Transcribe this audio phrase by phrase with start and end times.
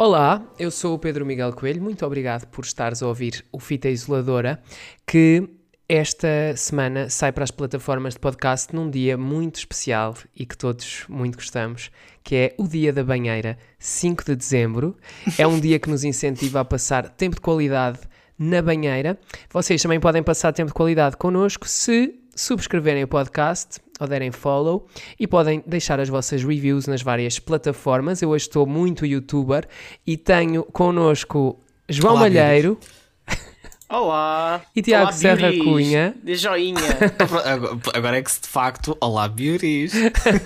[0.00, 3.88] Olá, eu sou o Pedro Miguel Coelho, muito obrigado por estares a ouvir o Fita
[3.88, 4.62] Isoladora,
[5.04, 5.48] que
[5.88, 11.04] esta semana sai para as plataformas de podcast num dia muito especial e que todos
[11.08, 11.90] muito gostamos,
[12.22, 14.96] que é o Dia da Banheira, 5 de dezembro.
[15.36, 17.98] É um dia que nos incentiva a passar tempo de qualidade
[18.38, 19.18] na banheira.
[19.50, 24.86] Vocês também podem passar tempo de qualidade connosco se subscreverem o podcast ou derem follow
[25.18, 28.22] e podem deixar as vossas reviews nas várias plataformas.
[28.22, 29.66] Eu hoje estou muito youtuber
[30.06, 31.58] e tenho connosco
[31.88, 32.78] João Olá, Malheiro
[33.90, 34.60] Olá!
[34.76, 35.64] e Tiago Olá, Serra beauties.
[35.64, 36.14] Cunha.
[36.22, 36.78] De joinha!
[37.18, 39.92] Agora- Agora é que se de facto, olá beauties.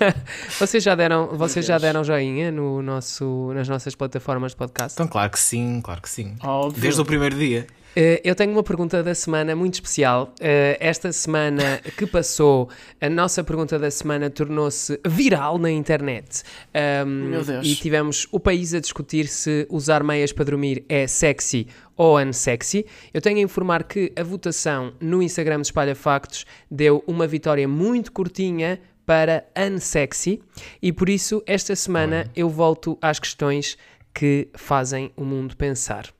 [0.57, 4.95] Vocês já deram, vocês já deram joinha no nosso, nas nossas plataformas de podcast?
[4.95, 6.35] Então claro que sim, claro que sim.
[6.41, 6.81] Óbvio.
[6.81, 7.67] Desde o primeiro dia.
[7.95, 10.33] Eh, eu tenho uma pergunta da semana muito especial.
[10.39, 12.69] Eh, esta semana que passou,
[12.99, 16.43] a nossa pergunta da semana tornou-se viral na internet.
[16.73, 17.65] Ahm, Meu Deus.
[17.65, 22.85] E tivemos o país a discutir se usar meias para dormir é sexy ou unsexy.
[23.13, 27.67] Eu tenho a informar que a votação no Instagram de Espalha Factos deu uma vitória
[27.67, 30.41] muito curtinha para unsexy
[30.81, 33.77] e por isso esta semana eu volto às questões
[34.13, 36.13] que fazem o mundo pensar.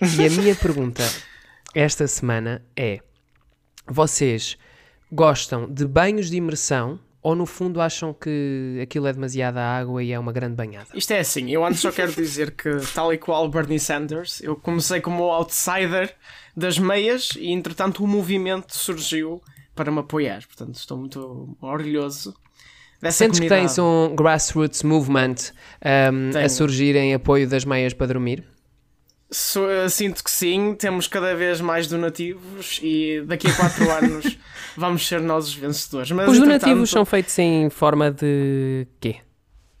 [0.00, 1.02] E a minha pergunta
[1.74, 3.00] esta semana é:
[3.86, 4.56] vocês
[5.10, 10.12] gostam de banhos de imersão ou no fundo acham que aquilo é demasiada água e
[10.12, 10.88] é uma grande banhada?
[10.94, 14.56] Isto é assim, eu antes só quero dizer que, tal e qual Bernie Sanders, eu
[14.56, 16.14] comecei como outsider
[16.56, 19.42] das meias e entretanto o movimento surgiu
[19.74, 20.46] para me apoiar.
[20.46, 22.34] Portanto, estou muito orgulhoso
[23.00, 23.74] dessa Sentes que comunidade.
[23.74, 25.34] tens um grassroots movement
[25.84, 28.44] um, a surgir em apoio das meias para dormir?
[29.30, 34.38] So- eh, sinto que sim, temos cada vez mais donativos e daqui a 4 anos
[34.76, 36.10] vamos ser nós os vencedores.
[36.12, 39.16] Mas, Os donativos são feitos em forma de quê?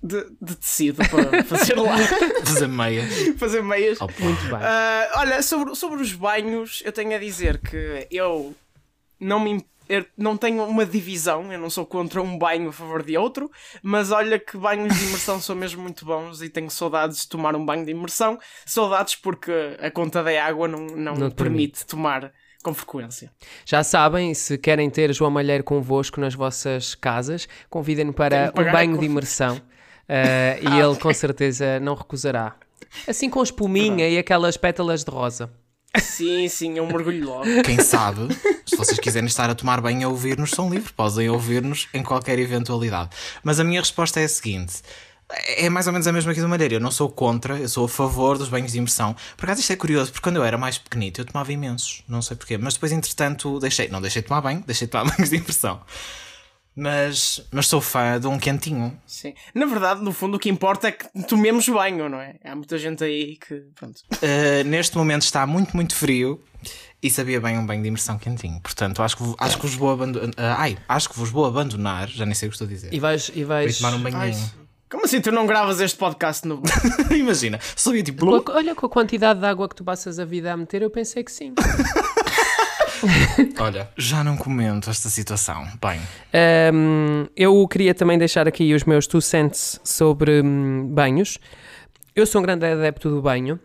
[0.00, 1.96] de, de tecido para fazer lá,
[2.46, 3.12] Fazer meias.
[3.36, 4.00] fazer meias.
[4.00, 4.12] Opa.
[4.20, 4.58] Muito bem.
[4.62, 8.54] Ah, olha, sobre, sobre os banhos, eu tenho a dizer que eu
[9.18, 9.64] não me.
[9.88, 13.50] Eu não tenho uma divisão, eu não sou contra um banho a favor de outro,
[13.82, 17.56] mas olha que banhos de imersão são mesmo muito bons e tenho saudades de tomar
[17.56, 18.38] um banho de imersão.
[18.66, 22.32] Saudades porque a conta da água não, não, Não te permite tomar
[22.62, 23.30] com frequência.
[23.64, 28.98] Já sabem, se querem ter João Malheiro convosco nas vossas casas, convidem-no para um banho
[28.98, 29.60] de imersão
[30.08, 32.56] eh, e ele com certeza não recusará.
[33.06, 35.50] Assim com espuminha e aquelas pétalas de rosa.
[35.96, 37.62] Sim, sim, eu mergulho logo.
[37.64, 38.28] Quem sabe,
[38.66, 40.92] se vocês quiserem estar a tomar banho a ouvir-nos, são livres.
[40.92, 43.10] Podem ouvir-nos em qualquer eventualidade.
[43.42, 44.82] Mas a minha resposta é a seguinte.
[45.56, 46.74] É mais ou menos a mesma aqui do Malheiro.
[46.74, 49.14] Eu não sou contra, eu sou a favor dos banhos de imersão.
[49.36, 52.22] Por acaso isto é curioso, porque quando eu era mais pequenito eu tomava imensos, não
[52.22, 52.56] sei porquê.
[52.56, 55.80] Mas depois, entretanto, deixei, não deixei de tomar banho, deixei de tomar banhos de imersão.
[56.80, 58.96] Mas, mas sou fã de um quentinho.
[59.04, 59.34] Sim.
[59.52, 62.36] Na verdade, no fundo, o que importa é que tomemos banho, não é?
[62.44, 63.64] Há muita gente aí que.
[63.74, 64.00] Pronto.
[64.14, 66.40] Uh, neste momento está muito, muito frio
[67.02, 68.60] e sabia bem um banho de imersão quentinho.
[68.60, 70.32] Portanto, acho que, acho que vos vou abandonar.
[70.38, 72.94] ai, acho que vos vou abandonar, já nem sei o que estou a dizer.
[72.94, 73.28] E vais.
[73.30, 74.50] E Para vais tomar um banhinho.
[74.88, 76.62] como assim tu não gravas este podcast no.
[77.10, 78.24] Imagina, sabia tipo.
[78.24, 80.82] Com a- olha, com a quantidade de água que tu passas a vida a meter,
[80.82, 81.54] eu pensei que sim.
[83.58, 85.66] Olha, já não comento esta situação.
[85.80, 86.00] Bem,
[86.72, 91.38] Um, eu queria também deixar aqui os meus two cents sobre hum, banhos.
[92.14, 93.58] Eu sou um grande adepto do banho,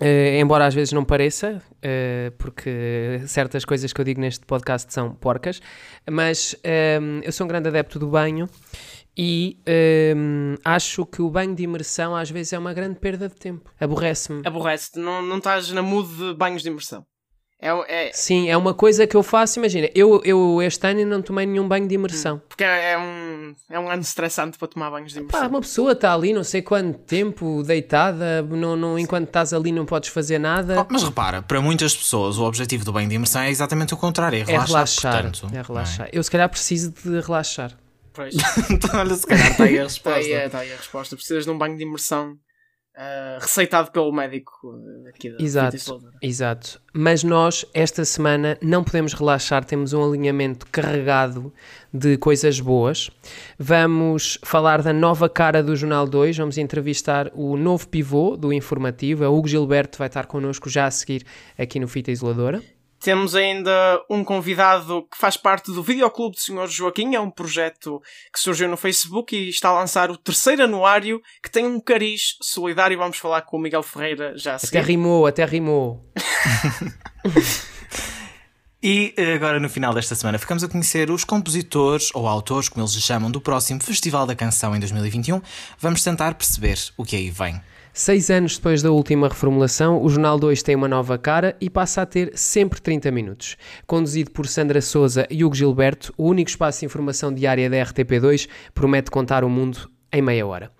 [0.00, 4.92] eh, embora às vezes não pareça, eh, porque certas coisas que eu digo neste podcast
[4.92, 5.60] são porcas,
[6.10, 6.56] mas
[7.00, 8.48] hum, eu sou um grande adepto do banho
[9.16, 9.58] e
[10.16, 13.70] hum, acho que o banho de imersão às vezes é uma grande perda de tempo.
[13.80, 14.42] Aborrece-me.
[14.46, 17.04] Aborrece-te, não, não estás na mood de banhos de imersão.
[17.60, 19.58] É, é, Sim, é uma coisa que eu faço.
[19.58, 22.40] Imagina, eu, eu este ano não tomei nenhum banho de imersão.
[22.48, 25.48] porque é, é um, é um ano estressante para tomar banhos de Pá, imersão.
[25.48, 29.84] uma pessoa está ali não sei quanto tempo deitada, não, não, enquanto estás ali não
[29.84, 30.80] podes fazer nada.
[30.82, 33.96] Oh, mas repara, para muitas pessoas o objetivo do banho de imersão é exatamente o
[33.96, 34.68] contrário, é é relaxar.
[34.76, 35.22] relaxar.
[35.22, 36.08] portanto, é relaxar.
[36.12, 37.76] Eu se calhar preciso de relaxar.
[38.12, 38.34] Pois.
[38.36, 38.38] é?
[38.72, 40.14] Então, olha, se calhar está aí a Está resposta.
[40.20, 41.16] aí, está aí a resposta.
[41.16, 42.34] Precisas de um banho de imersão
[43.00, 46.02] ah, receitado pelo médico ah, aqui da Exato.
[46.20, 46.82] Exato.
[46.92, 51.52] Mas nós, esta semana, não podemos relaxar, temos um alinhamento carregado
[51.94, 53.08] de coisas boas.
[53.56, 59.22] Vamos falar da nova cara do Jornal 2, vamos entrevistar o novo pivô do informativo,
[59.22, 61.24] é Hugo Gilberto, vai estar connosco já a seguir
[61.56, 62.60] aqui no Fita Isoladora.
[63.00, 66.66] Temos ainda um convidado que faz parte do Videoclube do Sr.
[66.66, 68.02] Joaquim, é um projeto
[68.32, 72.36] que surgiu no Facebook e está a lançar o terceiro anuário que tem um cariz
[72.42, 72.98] solidário.
[72.98, 74.84] Vamos falar com o Miguel Ferreira já a Até seguir.
[74.84, 76.04] rimou, até rimou.
[78.80, 82.82] E eh, agora no final desta semana ficamos a conhecer os compositores ou autores, como
[82.84, 85.42] eles se chamam, do próximo Festival da Canção em 2021.
[85.80, 87.60] Vamos tentar perceber o que aí vem.
[88.00, 92.02] Seis anos depois da última reformulação, o Jornal 2 tem uma nova cara e passa
[92.02, 93.56] a ter sempre 30 minutos.
[93.88, 98.48] Conduzido por Sandra Souza e Hugo Gilberto, o único espaço de informação diária da RTP2
[98.72, 100.70] promete contar o mundo em meia hora.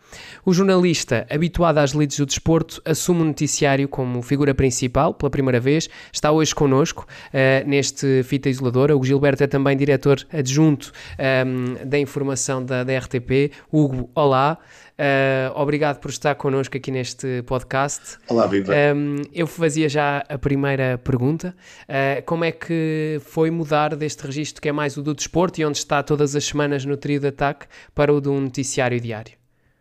[0.44, 5.60] O jornalista, habituado às lides do desporto, assume o noticiário como figura principal pela primeira
[5.60, 5.88] vez.
[6.12, 8.96] Está hoje connosco uh, neste fita isoladora.
[8.96, 13.52] O Gilberto é também diretor adjunto um, ehm, da informação da, da RTP.
[13.70, 14.58] Hugo, olá.
[14.98, 18.18] Uh, obrigado por estar connosco aqui neste podcast.
[18.28, 18.72] Olá, Viva.
[18.72, 21.54] Um, ehm, eu fazia já a primeira pergunta.
[21.82, 25.64] Uh, como é que foi mudar deste registro que é mais o do desporto e
[25.64, 29.37] onde está todas as semanas no trio de ataque para o de um noticiário diário?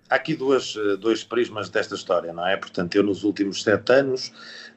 [0.10, 2.56] Há aqui duas, eh, dois prismas desta história, não é?
[2.58, 4.32] Portanto, eu nos últimos sete anos,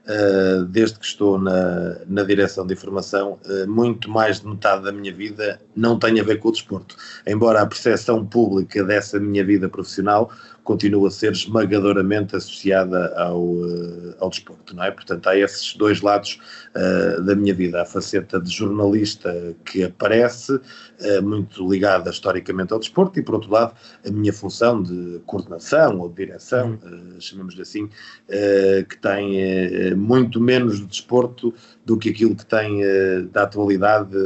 [0.06, 4.93] uh, desde que estou na, na direção de informação, uh, muito mais de metade da
[4.93, 6.97] minha vida não tem a ver com o desporto.
[7.27, 10.31] Embora a percepção pública dessa minha vida profissional
[10.65, 14.91] continua a ser esmagadoramente associada ao, uh, ao desporto, não é?
[14.91, 16.39] Portanto, há esses dois lados
[16.75, 17.83] uh, da minha vida.
[17.83, 23.51] A faceta de jornalista que aparece, uh, muito ligada historicamente ao desporto, e por outro
[23.51, 23.75] lado,
[24.07, 27.89] a minha função de coordenação ou de direção, uh, chamamos-lhe assim,
[28.89, 31.53] que tem muito menos de desporto
[31.85, 32.81] do que aquilo que tem
[33.33, 34.17] da atualidade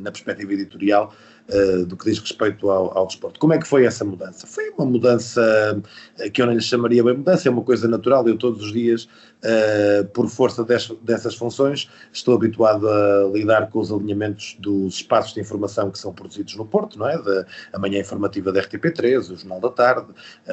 [0.00, 1.12] na perspectiva editorial
[1.50, 3.38] uh, do que diz respeito ao, ao, desporto.
[3.38, 4.46] Como é que foi essa mudança?
[4.46, 5.82] Foi uma mudança
[6.18, 8.26] uh, que eu não lhe chamaria bem mudança, é uma coisa natural.
[8.26, 13.80] Eu todos os dias, uh, por força des, dessas funções, estou habituado a lidar com
[13.80, 17.20] os alinhamentos dos espaços de informação que são produzidos no Porto, não é?
[17.20, 20.08] Da, a manhã informativa da RTP3, o Jornal da Tarde,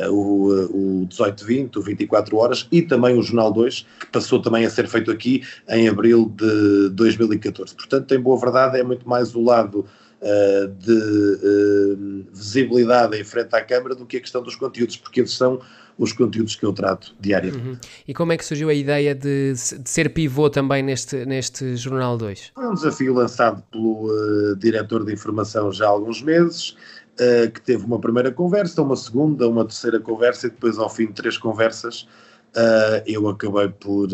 [0.10, 4.70] o, o 1820, o 24 Horas e também o Jornal 2, que passou também a
[4.70, 7.76] ser feito aqui em abril de 2014.
[7.76, 9.86] Portanto, em boa verdade, é muito mais o lado
[10.22, 15.22] uh, de uh, visibilidade em frente à Câmara do que a questão dos conteúdos, porque
[15.22, 15.60] eles são
[15.98, 17.68] os conteúdos que eu trato diariamente.
[17.68, 17.78] Uhum.
[18.08, 22.18] E como é que surgiu a ideia de, de, ser pivô também neste, neste Jornal
[22.18, 22.52] 2?
[22.54, 26.76] Foi um desafio lançado pelo uh, diretor de informação já há alguns meses,
[27.20, 31.08] uh, que teve uma primeira conversa, uma segunda, uma terceira conversa e depois ao fim
[31.08, 32.08] de três conversas
[32.58, 34.10] uh, eu acabei por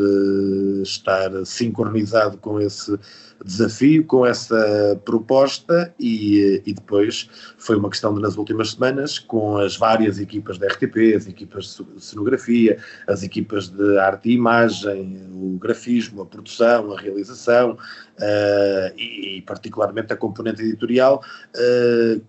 [0.84, 3.00] estar sincronizado com esse
[3.44, 9.58] desafio, com essa proposta e, e, depois foi uma questão de nas últimas semanas com
[9.58, 15.22] as várias equipas da RTP, as equipas de cenografia, as equipas de arte e imagem,
[15.34, 21.22] o grafismo, a produção, a realização uh, e, e, particularmente a componente editorial,
[21.56, 22.22] uh,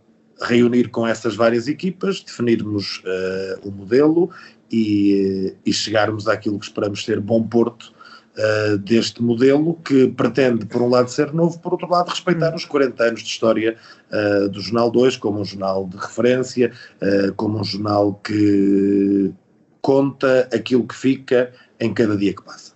[0.43, 4.31] reunir com essas várias equipas, definirmos uh, o modelo
[4.71, 7.93] e, e chegarmos àquilo que esperamos ser bom porto
[8.37, 12.57] uh, deste modelo que pretende, por um lado, ser novo, por outro lado, respeitar hum.
[12.57, 13.77] os 40 anos de história
[14.11, 19.33] uh, do Jornal 2 como um jornal de referência, uh, como um jornal que
[19.81, 22.74] conta aquilo que fica em cada dia que passa.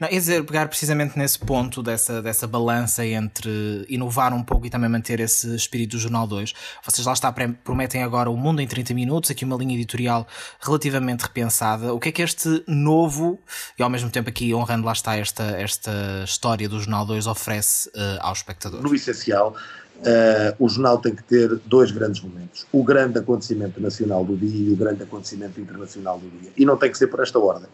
[0.00, 4.70] Não, é dizer, pegar precisamente nesse ponto dessa, dessa balança entre inovar um pouco e
[4.70, 6.52] também manter esse espírito do Jornal 2.
[6.84, 7.32] Vocês lá está,
[7.62, 10.26] prometem agora o mundo em 30 minutos, aqui uma linha editorial
[10.60, 11.94] relativamente repensada.
[11.94, 13.38] O que é que este novo,
[13.78, 15.92] e ao mesmo tempo aqui honrando lá está esta, esta
[16.24, 18.82] história do Jornal 2, oferece uh, ao espectador?
[18.82, 19.54] No essencial,
[19.98, 24.70] uh, o jornal tem que ter dois grandes momentos: o grande acontecimento nacional do dia
[24.70, 26.50] e o grande acontecimento internacional do dia.
[26.56, 27.68] E não tem que ser por esta ordem.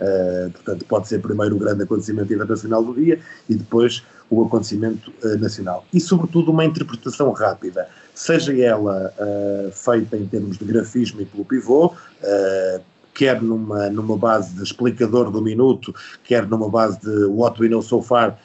[0.00, 5.12] Uh, portanto, pode ser primeiro o grande acontecimento internacional do dia e depois o acontecimento
[5.22, 5.84] uh, nacional.
[5.92, 11.44] E, sobretudo, uma interpretação rápida, seja ela uh, feita em termos de grafismo e pelo
[11.44, 11.92] pivô,
[13.12, 17.80] quer numa, numa base de explicador do minuto, quer numa base de what we know
[17.80, 18.36] so far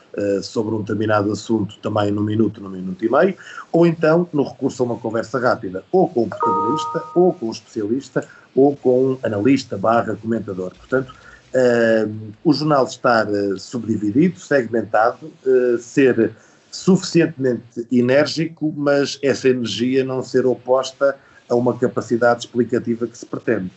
[0.44, 3.36] sobre um determinado assunto, também no minuto, no minuto e meio,
[3.72, 7.52] ou então no recurso a uma conversa rápida, ou com o protagonista, ou com o
[7.52, 10.74] especialista, ou com um analista barra comentador.
[10.78, 11.16] Portanto,
[11.54, 16.32] uh, o jornal estar uh, subdividido, segmentado, uh, ser
[16.72, 21.16] suficientemente enérgico, mas essa energia não ser oposta
[21.50, 23.72] a uma capacidade explicativa que se pretende.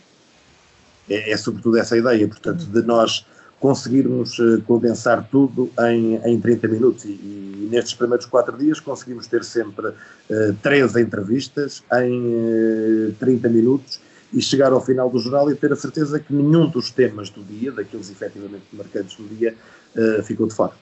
[1.09, 3.25] É, é sobretudo essa a ideia, portanto, de nós
[3.59, 4.37] conseguirmos
[4.67, 7.05] condensar tudo em, em 30 minutos.
[7.05, 13.47] E, e, nestes primeiros quatro dias conseguimos ter sempre uh, três entrevistas em uh, 30
[13.47, 14.01] minutos
[14.33, 17.43] e chegar ao final do jornal e ter a certeza que nenhum dos temas do
[17.43, 19.55] dia, daqueles efetivamente marcantes do dia,
[19.95, 20.73] uh, ficou de fora.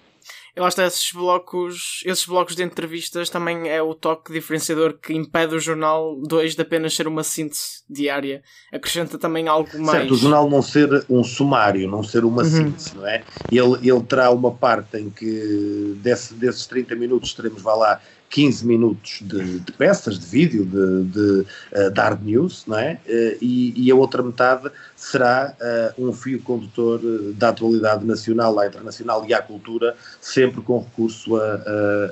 [0.53, 5.13] Eu acho que esses blocos, esses blocos de entrevistas também é o toque diferenciador que
[5.13, 8.43] impede o jornal 2 de apenas ser uma síntese diária.
[8.71, 9.99] Acrescenta também algo mais.
[9.99, 12.49] Certo, o jornal não ser um sumário, não ser uma uhum.
[12.49, 13.23] síntese, não é?
[13.49, 18.65] Ele, ele terá uma parte em que desse, desses 30 minutos teremos, vá lá, 15
[18.65, 22.93] minutos de, de peças, de vídeo, de, de uh, hard news, não é?
[23.05, 25.53] Uh, e, e, a outra metade será
[25.97, 26.99] uh, um fio condutor
[27.35, 31.41] da atualidade nacional à internacional e à cultura, sempre com recurso a,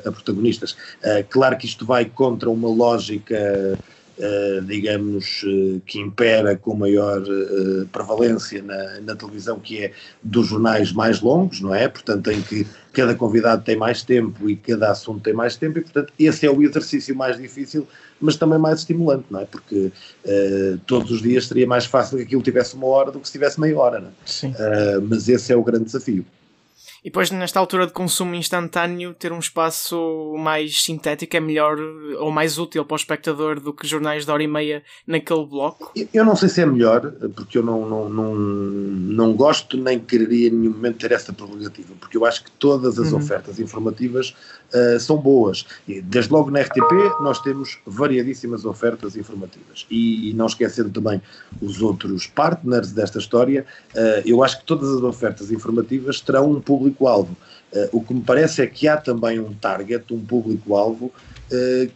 [0.05, 0.75] a, a protagonistas.
[1.29, 3.98] claro que isto vai contra uma lógica Uh,
[4.65, 10.91] digamos, uh, que impera com maior uh, prevalência na, na, televisão, que é dos jornais
[10.91, 11.87] mais longos, não é?
[11.87, 15.81] Portanto, em que cada convidado tem mais tempo e cada assunto tem mais tempo, e
[15.81, 17.87] portanto, esse é o exercício mais difícil,
[18.19, 19.45] mas também mais estimulante, não é?
[19.45, 19.91] Porque
[20.85, 23.59] todos os dias seria mais fácil que aquilo tivesse uma hora do que se tivesse
[23.59, 24.99] meia hora, não é?
[24.99, 26.25] mas esse é o grande desafio.
[27.03, 31.77] E depois, nesta altura de consumo instantâneo, ter um espaço mais sintético é melhor
[32.19, 35.91] ou mais útil para o espectador do que jornais de hora e meia naquele bloco?
[36.13, 40.49] Eu não sei se é melhor, porque eu não, não, não, não gosto nem quereria
[40.49, 43.19] em nenhum momento ter essa prerrogativa, porque eu acho que todas as uhum.
[43.19, 44.35] ofertas informativas
[44.73, 45.65] uh, são boas.
[45.87, 49.85] E, desde logo na RTP nós temos variadíssimas ofertas informativas.
[49.89, 51.21] E, e não esquecendo também
[51.61, 56.61] os outros partners desta história, uh, eu acho que todas as ofertas informativas terão um
[56.61, 57.35] público-alvo.
[57.71, 61.11] Uh, o que me parece é que há também um target, um público-alvo,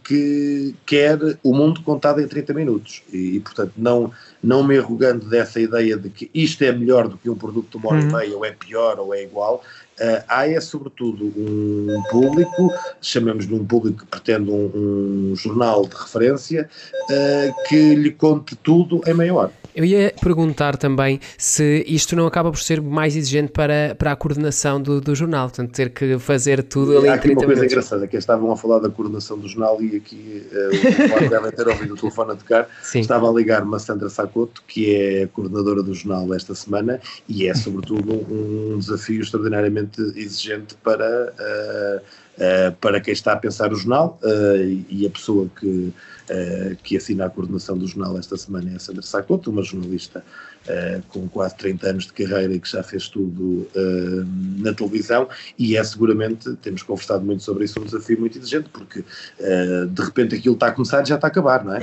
[0.02, 3.04] que quer o mundo contado em 30 minutos.
[3.12, 4.10] E, e, portanto, não,
[4.42, 7.76] não me arrogando dessa ideia de que isto é melhor do que um produto de
[7.76, 8.16] uma hora e uhum.
[8.16, 9.62] meia, ou é pior, ou é igual,
[10.00, 16.68] Uh, é sobretudo um público, chamemos-lhe um público que pretende um, um jornal de referência,
[17.10, 19.63] uh, que lhe conte tudo em meia hora.
[19.74, 24.16] Eu ia perguntar também se isto não acaba por ser mais exigente para, para a
[24.16, 27.72] coordenação do, do jornal, portanto, ter que fazer tudo ali Há aqui uma coisa minutos.
[27.72, 31.66] engraçada, que estavam a falar da coordenação do jornal e aqui uh, o devem ter
[31.66, 32.68] ouvido o telefone a tocar.
[32.82, 33.00] Sim.
[33.00, 37.54] Estava a ligar-me a Sandra Sacoto, que é coordenadora do jornal esta semana, e é
[37.54, 44.20] sobretudo um, desafio extraordinariamente exigente para, uh, uh, para quem está a pensar o jornal
[44.88, 45.92] e a pessoa que
[46.30, 50.24] uh, que assina a coordenação do jornal esta semana é a Sandra Sacoto, uma jornalista
[50.66, 54.26] uh, com quase 30 anos de carreira e que já fez tudo uh,
[54.58, 55.28] na televisão
[55.58, 59.04] e é seguramente, temos conversado muito sobre isso, um desafio muito exigente, porque
[59.88, 61.80] de repente aquilo está a começar e já está a acabar, não é?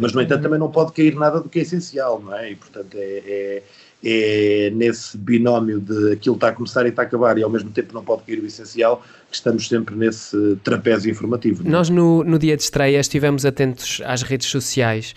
[0.00, 2.52] mas no entanto também não pode cair nada do que é essencial, não é?
[2.52, 3.62] E portanto é, é
[4.04, 7.70] é nesse binómio de aquilo está a começar e está a acabar e ao mesmo
[7.70, 11.62] tempo não pode cair o essencial, que estamos sempre nesse trapézio informativo.
[11.62, 11.70] Não?
[11.70, 11.72] É?
[11.72, 15.14] Nós no, no dia de estreia estivemos atentos às redes sociais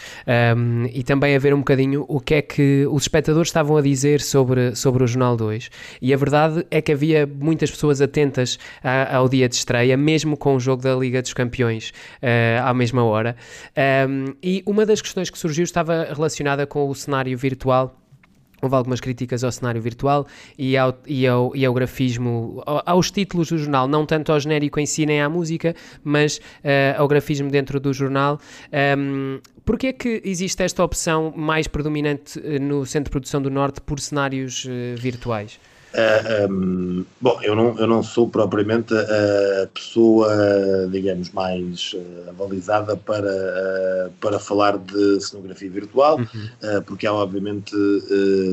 [0.58, 3.82] um, e também a ver um bocadinho o que é que os espectadores estavam a
[3.82, 5.70] dizer sobre, sobre o Jornal 2
[6.02, 10.36] e a verdade é que havia muitas pessoas atentas a, ao dia de estreia, mesmo
[10.36, 11.90] com o jogo da Liga dos Campeões
[12.24, 13.36] uh, à mesma hora
[14.08, 17.96] um, e uma das questões que surgiu estava relacionada com o cenário virtual
[18.62, 23.50] Houve algumas críticas ao cenário virtual e ao, e ao, e ao grafismo, aos títulos
[23.50, 27.50] do jornal, não tanto ao genérico em si nem à música, mas uh, ao grafismo
[27.50, 28.40] dentro do jornal.
[28.98, 29.40] Um,
[29.70, 33.80] Porquê é que existe esta opção mais predominante eh, no Centro de Produção do Norte
[33.80, 35.60] por cenários uh, virtuais?
[35.94, 40.30] Uh, ah, um, bom, eu não, eu não sou propriamente a pessoa,
[40.92, 46.84] digamos, mais uh, avalizada para, uh, para falar de cenografia virtual, uhum.
[46.86, 47.76] porque há obviamente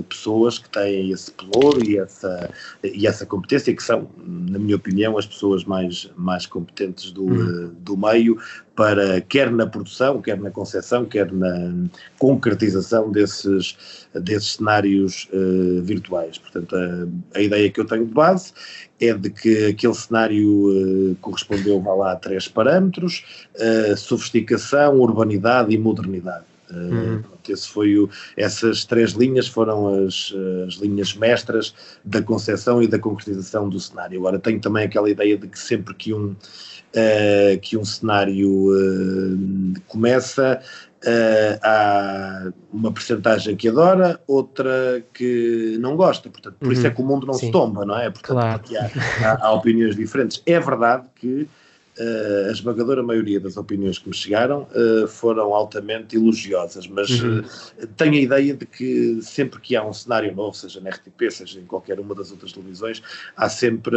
[0.08, 2.50] pessoas que têm esse pelouro e essa,
[2.82, 7.74] e essa competência, que são, na minha opinião, as pessoas mais, mais competentes do, uhum.
[7.80, 8.38] do meio
[8.76, 16.36] para, quer na produção, quer na concepção, quer na concretização desses, desses cenários uh, virtuais.
[16.36, 18.52] Portanto, a, a, ideia que eu tenho de base
[19.00, 23.24] é de que aquele cenário uh, correspondeu lá, a três parâmetros,
[23.56, 26.44] uh, sofisticação, urbanidade e modernidade.
[26.70, 27.22] Uhum.
[27.48, 30.34] Esse foi o, essas três linhas foram as,
[30.66, 34.18] as linhas mestras da concepção e da concretização do cenário.
[34.18, 39.80] Agora tenho também aquela ideia de que sempre que um, uh, que um cenário uh,
[39.86, 40.60] começa,
[41.04, 46.28] uh, há uma percentagem que adora, outra que não gosta.
[46.28, 46.72] Portanto, por uhum.
[46.72, 47.46] isso é que o mundo não Sim.
[47.46, 48.10] se tomba, não é?
[48.10, 48.58] Portanto, claro.
[48.58, 50.42] porque há, há, opiniões diferentes.
[50.46, 51.48] É verdade que
[51.98, 57.40] a esmagadora maioria das opiniões que me chegaram uh, foram altamente elogiosas, mas uhum.
[57.40, 61.30] uh, tenho a ideia de que sempre que há um cenário novo, seja na RTP,
[61.30, 63.02] seja em qualquer uma das outras televisões,
[63.36, 63.96] há sempre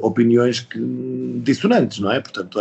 [0.00, 0.78] opiniões que,
[1.42, 2.20] dissonantes, não é?
[2.20, 2.58] Portanto,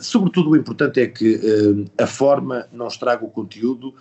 [0.00, 3.94] sobretudo o importante é que a forma não estraga o conteúdo,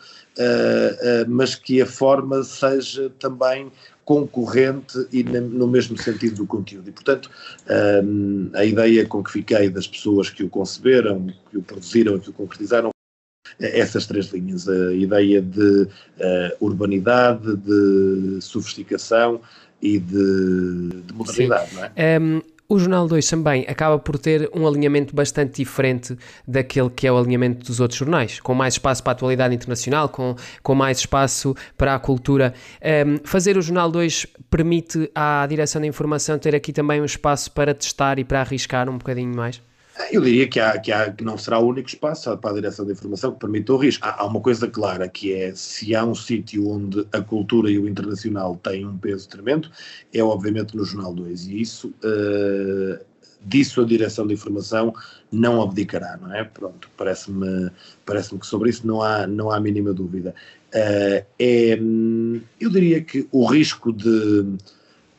[1.28, 3.72] mas que a forma seja também
[4.10, 6.90] concorrente e no mesmo sentido do conteúdo.
[6.90, 7.30] E, portanto,
[8.04, 12.20] um, a ideia com que fiquei das pessoas que o conceberam, que o produziram e
[12.20, 12.90] que o concretizaram,
[13.60, 15.88] é essas três linhas, a ideia de uh,
[16.60, 19.42] urbanidade, de sofisticação
[19.80, 21.76] e de, de modernidade, Sim.
[21.76, 22.20] não é?
[22.20, 26.16] Um O Jornal 2 também acaba por ter um alinhamento bastante diferente
[26.48, 30.08] daquele que é o alinhamento dos outros jornais, com mais espaço para a atualidade internacional,
[30.08, 32.54] com, com mais espaço para a cultura.
[33.08, 37.52] Um, fazer o Jornal 2 permite à direção da informação ter aqui também um espaço
[37.52, 39.60] para testar e para arriscar um bocadinho mais?
[40.12, 42.86] Eu diria que, há, que, há, que não será o único espaço para a direção
[42.86, 44.06] da informação que permita o risco.
[44.06, 47.78] Há, há uma coisa clara, que é se há um sítio onde a cultura e
[47.78, 49.70] o internacional têm um peso tremendo,
[50.14, 51.48] é obviamente no Jornal 2.
[51.48, 53.04] E isso, uh,
[53.42, 54.94] disso a direção da informação
[55.32, 56.46] não abdicará, não é?
[56.46, 57.70] Pronto, parece-me
[58.06, 60.34] parece que sobre isso não há, não há mínima dúvida.
[60.74, 61.78] Uh, é,
[62.60, 64.58] eu diria que o risco de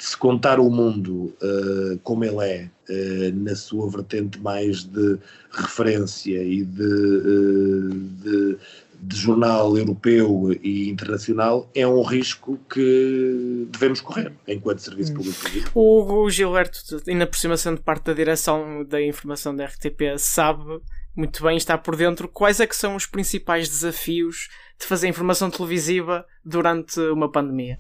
[0.01, 5.19] se contar o mundo uh, como ele é, uh, na sua vertente mais de
[5.53, 8.59] referência e de, uh, de,
[8.99, 15.39] de, jornal europeu e internacional, é um risco que devemos correr enquanto serviço público.
[15.75, 20.81] O Hugo Gilberto, ainda por cima sendo parte da direção da informação da RTP, sabe
[21.15, 24.49] muito bem, está por dentro, quais é que são os principais desafios
[24.81, 27.77] de fazer informação televisiva durante uma pandemia?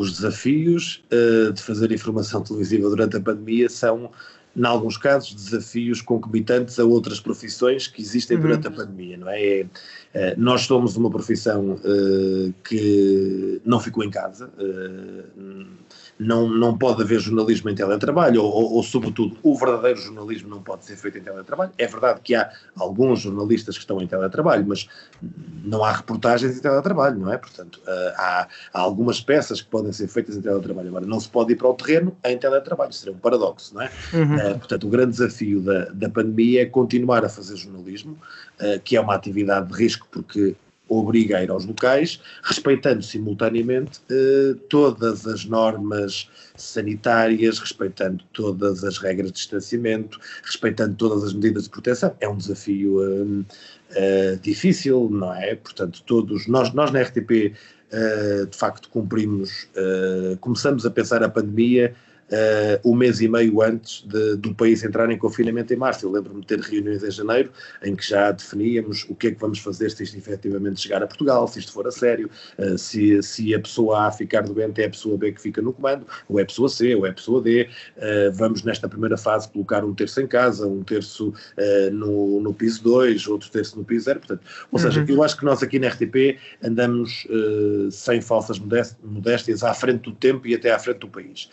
[0.00, 4.10] Os desafios uh, de fazer informação televisiva durante a pandemia são,
[4.56, 8.42] em alguns casos, desafios concomitantes a outras profissões que existem uhum.
[8.44, 9.60] durante a pandemia, não é?
[9.60, 14.50] é uh, nós somos uma profissão uh, que não ficou em casa
[16.20, 20.62] não, não pode haver jornalismo em teletrabalho, ou, ou, ou, sobretudo, o verdadeiro jornalismo não
[20.62, 21.72] pode ser feito em teletrabalho.
[21.78, 24.86] É verdade que há alguns jornalistas que estão em teletrabalho, mas
[25.64, 27.38] não há reportagens em teletrabalho, não é?
[27.38, 30.88] Portanto, uh, há, há, algumas peças que podem ser feitas em teletrabalho.
[30.88, 33.90] Agora, não se pode ir para o terreno em teletrabalho, seria um paradoxo, não é?
[34.12, 34.36] Uhum.
[34.36, 38.18] Uh, portanto, o grande desafio da, da pandemia é continuar a fazer jornalismo,
[38.60, 40.54] uh, que é uma atividade de risco, porque
[40.90, 48.98] obriga a ir aos locais, respeitando simultaneamente eh, todas as normas sanitárias, respeitando todas as
[48.98, 52.14] regras de distanciamento, respeitando todas as medidas de proteção.
[52.20, 53.44] É um desafio eh,
[53.92, 55.54] eh, difícil, não é?
[55.54, 57.54] Portanto, todos nós, nós na RTP
[58.48, 59.68] de facto cumprimos,
[60.40, 61.92] começamos a pensar a pandemia
[62.30, 66.06] uh, um mês e meio antes de, do país entrar em confinamento em março.
[66.06, 67.50] Eu lembro-me de ter reuniões em janeiro
[67.82, 71.06] em que já definíamos o que é que vamos fazer se isto efetivamente chegar a
[71.06, 74.86] Portugal, se isto for a sério, uh, se, se a pessoa A ficar doente é
[74.86, 77.12] a pessoa B que fica no comando, ou é a pessoa C, ou é a
[77.12, 77.68] pessoa D.
[77.96, 81.32] Uh, vamos nesta primeira fase colocar um terço em casa, um terço
[81.92, 84.20] no, no piso 2, outro terço no piso 0.
[84.20, 84.84] Portanto, ou uhum.
[84.84, 87.26] seja, eu acho que nós aqui na RTP andamos
[87.90, 91.48] sem falsas modéstias à frente do tempo e até à frente do país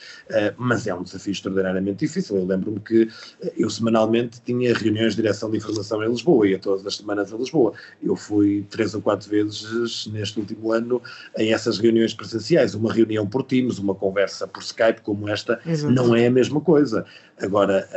[0.67, 2.35] mas é um desafio extraordinariamente difícil.
[2.35, 3.09] Eu lembro-me que
[3.41, 7.33] eh, eu semanalmente tinha reuniões de direção de informação em Lisboa, ia todas as semanas
[7.33, 7.73] a Lisboa.
[8.03, 11.01] Eu fui três ou quatro vezes neste último ano
[11.37, 12.75] em essas reuniões presenciais.
[12.75, 15.93] Uma reunião por Teams, uma conversa por Skype como esta, Exato.
[15.93, 17.05] não é a mesma coisa.
[17.39, 17.87] Agora,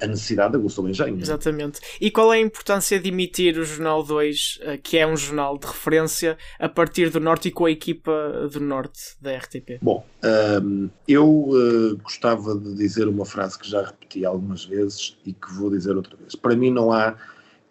[0.00, 1.20] a, a necessidade aguçou o engenho.
[1.20, 1.80] Exatamente.
[2.00, 5.58] E qual é a importância de emitir o Jornal 2, eh, que é um jornal
[5.58, 9.78] de referência, a partir do Norte e com a equipa do Norte da RTP?
[9.82, 10.04] Bom,
[10.62, 15.52] um, eu uh, gostava de dizer uma frase que já repeti algumas vezes e que
[15.52, 16.34] vou dizer outra vez.
[16.34, 17.14] Para mim não há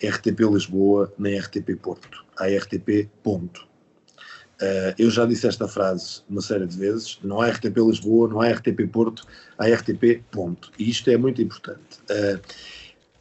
[0.04, 2.24] RTP Lisboa nem RTP Porto.
[2.38, 3.67] Há RTP ponto.
[4.60, 8.42] Uh, eu já disse esta frase uma série de vezes: não há RTP Lisboa, não
[8.42, 9.26] há RTP Porto,
[9.58, 10.72] há RTP, ponto.
[10.80, 12.00] E isto é muito importante.
[12.10, 12.40] Uh,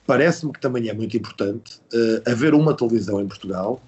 [0.06, 3.82] Parece-me que também é muito importante uh, haver uma televisão em Portugal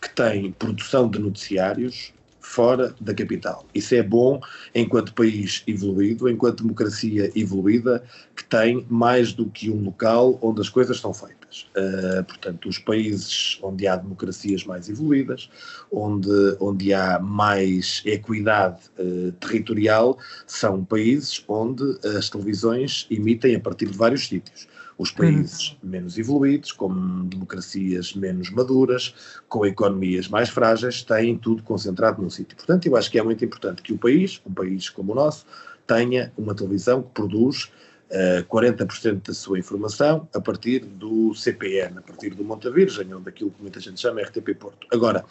[0.00, 2.12] que tem produção de noticiários
[2.44, 3.66] fora da capital.
[3.74, 4.38] Isso é bom
[4.74, 8.04] enquanto país evoluído, enquanto democracia evoluída,
[8.36, 11.66] que tem mais do que um local onde as coisas são feitas.
[11.74, 15.48] Uh, portanto, os países onde há democracias mais evoluídas,
[15.90, 16.28] onde,
[16.60, 23.96] onde há mais equidade uh, territorial, são países onde as televisões emitem a partir de
[23.96, 25.90] vários sítios os países uhum.
[25.90, 29.14] menos evoluídos, com democracias menos maduras,
[29.48, 32.56] com economias mais frágeis, têm tudo concentrado num sítio.
[32.56, 35.46] Portanto, eu acho que é muito importante que o país, um país como o nosso,
[35.86, 41.98] tenha uma televisão que produz uh, eh, 40% da sua informação a partir do CPN,
[41.98, 44.86] a partir do Monte Virgem, ou daquilo que muita gente chama RTP Porto.
[44.90, 45.24] Agora,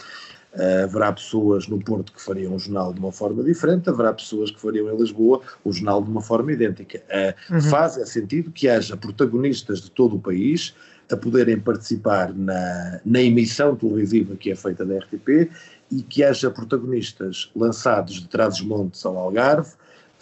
[0.54, 4.52] Uh, haverá pessoas no Porto que fariam o jornal de uma forma diferente, haverá pessoas
[4.52, 7.02] que fariam em Lisboa o jornal de uma forma idêntica.
[7.10, 7.62] Uh, uhum.
[7.62, 10.76] Faz é sentido que haja protagonistas de todo o país
[11.12, 15.50] a poderem participar na, na emissão televisiva que é feita da RTP
[15.92, 19.72] e que haja protagonistas lançados de Trás-os-Montes ao Algarve,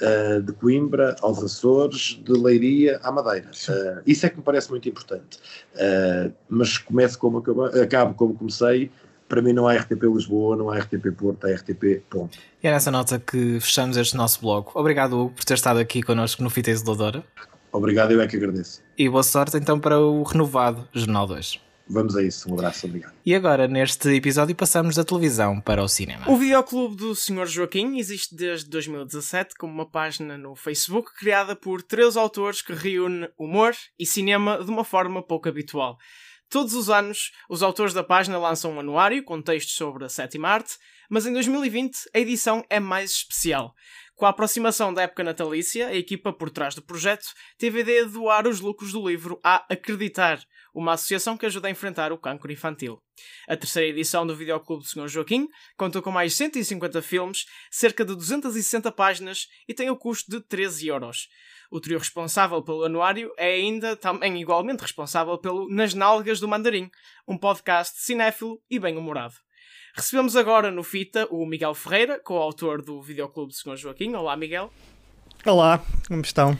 [0.01, 3.51] uh, de Coimbra aos Açores, de Leiria à Madeira.
[4.07, 5.39] isso é que me parece muito importante.
[6.47, 8.89] mas começo como acabo, acabo como comecei,
[9.31, 12.37] para mim não há RTP Lisboa, não há RTP Porto, há RTP ponto.
[12.61, 14.67] E é nessa nota que fechamos este nosso blog.
[14.75, 17.23] Obrigado, Hugo, por ter estado aqui connosco no Fita Isoladora.
[17.71, 18.83] Obrigado, eu é que agradeço.
[18.97, 21.61] E boa sorte então para o renovado Jornal 2.
[21.87, 23.13] Vamos a isso, um abraço, obrigado.
[23.25, 26.29] E agora, neste episódio, passamos da televisão para o cinema.
[26.29, 27.45] O Videoclube do Sr.
[27.45, 33.29] Joaquim existe desde 2017 como uma página no Facebook criada por três autores que reúne
[33.37, 35.97] humor e cinema de uma forma pouco habitual.
[36.51, 40.49] Todos os anos, os autores da página lançam um anuário com textos sobre a sétima
[40.49, 40.77] arte,
[41.09, 43.73] mas em 2020 a edição é mais especial.
[44.21, 47.25] Com a aproximação da época natalícia, a equipa por trás do projeto
[47.57, 50.39] teve a ideia de doar os lucros do livro a Acreditar,
[50.75, 53.01] uma associação que ajuda a enfrentar o cancro infantil.
[53.49, 55.07] A terceira edição do Videoclube do Sr.
[55.07, 60.39] Joaquim conta com mais 150 filmes, cerca de 260 páginas e tem o custo de
[60.39, 61.27] 13 euros.
[61.71, 66.91] O trio responsável pelo anuário é ainda também igualmente responsável pelo Nas Nalgas do Mandarim,
[67.27, 69.33] um podcast cinéfilo e bem-humorado.
[69.95, 73.75] Recebemos agora no Fita o Miguel Ferreira, co-autor do Videoclube do Sr.
[73.77, 74.13] Joaquim.
[74.15, 74.71] Olá, Miguel.
[75.45, 76.57] Olá, como estão?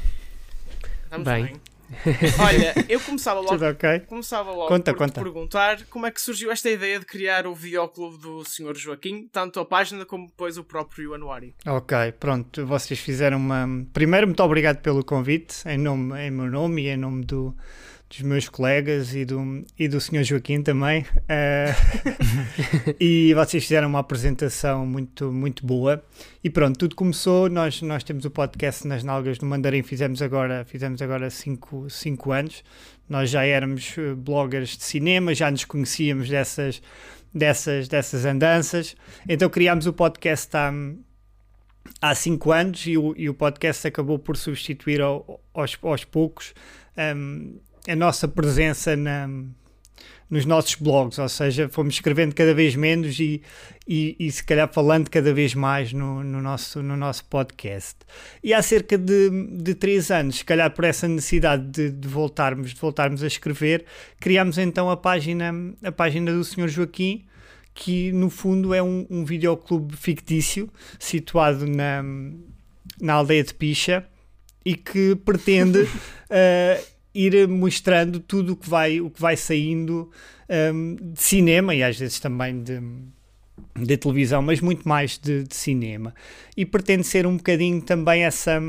[1.03, 1.45] Estamos Bem.
[1.45, 1.61] bem.
[2.39, 3.99] Olha, eu começava logo, Tudo ok?
[4.01, 5.19] começava logo Conta, por conta.
[5.19, 8.75] te perguntar como é que surgiu esta ideia de criar o Videoclube do Sr.
[8.75, 11.53] Joaquim, tanto a página como depois o próprio anuário.
[11.65, 13.67] Ok, pronto, vocês fizeram uma.
[13.91, 17.53] Primeiro, muito obrigado pelo convite, em, nome, em meu nome e em nome do,
[18.11, 20.23] dos meus colegas e do, e do Sr.
[20.23, 21.05] Joaquim também.
[21.29, 21.73] Eh,
[22.99, 26.03] e vocês fizeram uma apresentação muito, muito boa.
[26.43, 27.49] E pronto, tudo começou.
[27.49, 32.33] Nós, nós temos o podcast nas Nalgas do Mandarim, fizemos agora, fizemos agora cinco, cinco
[32.33, 32.63] anos.
[33.07, 36.81] Nós já éramos eh, bloggers de cinema, já nos conhecíamos dessas,
[37.33, 38.93] dessas, dessas andanças.
[39.27, 40.73] Então criámos o podcast há,
[42.01, 46.53] há cinco anos e o, e o podcast acabou por substituir ao- aos, aos poucos
[47.15, 49.27] hum, a nossa presença na,
[50.31, 53.41] nos nossos blogs, ou seja, fomos escrevendo cada vez menos e,
[53.85, 57.97] e, e se calhar falando cada vez mais no, no, nosso, no nosso podcast.
[58.41, 62.73] E há cerca de, de três anos, se calhar por essa necessidade de, de voltarmos,
[62.73, 63.83] de voltarmos a escrever,
[64.21, 66.69] criámos então a página, a página do Sr.
[66.69, 67.25] Joaquim,
[67.73, 72.03] que no fundo é um, um videoclube fictício situado na,
[73.01, 74.05] na aldeia de Picha
[74.63, 75.89] e que pretende
[76.29, 76.81] eh,
[77.13, 80.09] ir mostrando tudo o que vai, o que vai saindo
[80.47, 82.79] ehm, de cinema e às vezes também de,
[83.75, 86.13] de televisão, mas muito mais de, de cinema.
[86.55, 88.61] E pretende ser um bocadinho também essa.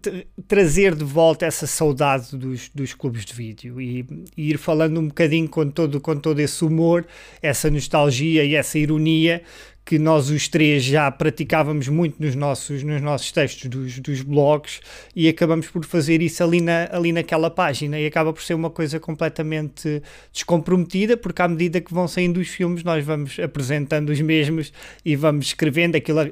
[0.00, 4.98] Tra- trazer de volta essa saudade dos, dos clubes de vídeo e, e ir falando
[5.00, 7.06] um bocadinho com todo, com todo esse humor,
[7.42, 9.42] essa nostalgia e essa ironia
[9.82, 14.78] que nós os três já praticávamos muito nos nossos, nos nossos textos dos, dos blogs
[15.16, 18.70] e acabamos por fazer isso ali, na, ali naquela página e acaba por ser uma
[18.70, 20.00] coisa completamente
[20.32, 24.72] descomprometida porque à medida que vão saindo os filmes nós vamos apresentando os mesmos
[25.04, 26.30] e vamos escrevendo aquilo a-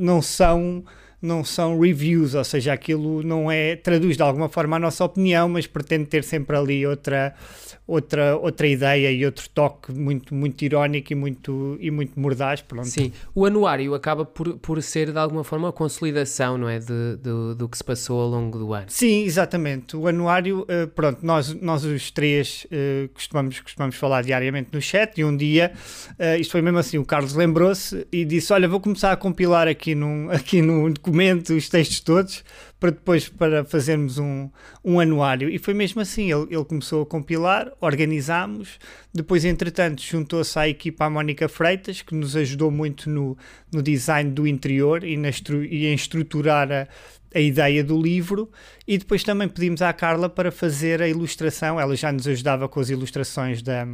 [0.00, 0.84] não são
[1.24, 5.48] não são reviews, ou seja, aquilo não é traduz de alguma forma a nossa opinião,
[5.48, 7.34] mas pretende ter sempre ali outra
[7.86, 12.88] outra outra ideia e outro toque muito muito irónico e muito e muito mordaz, pronto.
[12.88, 16.78] Sim, o anuário acaba por, por ser de alguma forma a consolidação, não é?
[16.78, 18.86] De, do, do que se passou ao longo do ano.
[18.88, 19.96] Sim, exatamente.
[19.96, 25.18] O anuário, eh, pronto, nós, nós os três eh, costumamos, costumamos falar diariamente no chat
[25.18, 25.72] e um dia,
[26.18, 29.68] eh, isto foi mesmo assim, o Carlos lembrou-se e disse, olha, vou começar a compilar
[29.68, 30.86] aqui num, aqui num
[31.56, 32.44] os textos todos
[32.78, 34.50] para depois para fazermos um,
[34.84, 35.48] um anuário.
[35.48, 38.78] E foi mesmo assim, ele, ele começou a compilar, organizámos,
[39.12, 43.38] depois entretanto juntou-se à equipa a Mónica Freitas, que nos ajudou muito no,
[43.72, 45.30] no design do interior e, na
[45.70, 46.88] e em estruturar a,
[47.34, 48.50] a ideia do livro
[48.86, 51.80] e depois também pedimos à Carla para fazer a ilustração.
[51.80, 53.86] Ela já nos ajudava com as ilustrações da,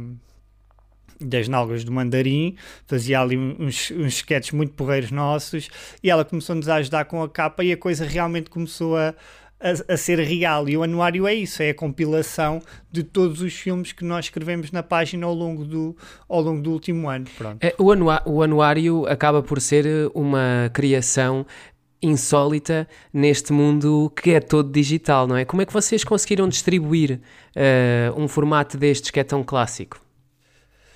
[1.25, 2.55] das nalgas do mandarim,
[2.85, 5.69] fazia ali uns, uns sketches muito porreiros nossos
[6.03, 9.13] e ela começou-nos a ajudar com a capa e a coisa realmente começou a,
[9.59, 10.67] a, a ser real.
[10.67, 14.71] E o anuário é isso, é a compilação de todos os filmes que nós escrevemos
[14.71, 15.95] na página ao longo do,
[16.27, 17.25] ao longo do último ano.
[17.37, 17.57] Pronto.
[17.63, 21.45] Eh, O, anua- o anuário acaba por ser uma criação
[22.03, 25.45] insólita neste mundo que é todo digital, não é?
[25.45, 27.19] Como é que vocês conseguiram distribuir
[27.55, 30.01] eh, um formato destes que é tão clássico?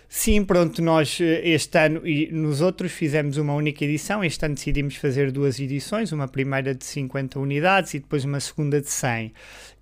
[0.08, 4.24] Sim, pronto, nós eh, este ano e nos outros fizemos uma única edição.
[4.24, 8.82] Este ano decidimos fazer duas edições, uma primeira de 50 unidades e depois uma segunda
[8.82, 9.34] de 100.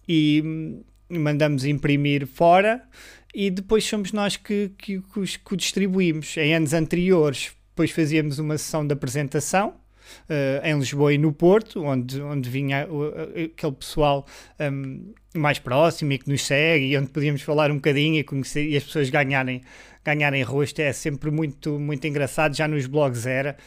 [0.08, 2.82] E hum, mandamos imprimir fora
[3.34, 6.38] e depois somos nós que, que, que os que o distribuímos.
[6.38, 9.76] Em anos anteriores, depois fazíamos uma sessão de apresentação.
[10.30, 13.12] Eh, em Lisboa e no Porto, onde, onde vinha o-
[13.46, 14.26] aquele pessoal
[14.60, 18.66] hum, mais próximo e que nos segue e onde podíamos falar um bocadinho e, conhecer,
[18.68, 19.62] e as pessoas ganharem,
[20.04, 22.56] ganharem rosto é sempre muito, muito engraçado.
[22.56, 23.58] Já nos blogs era.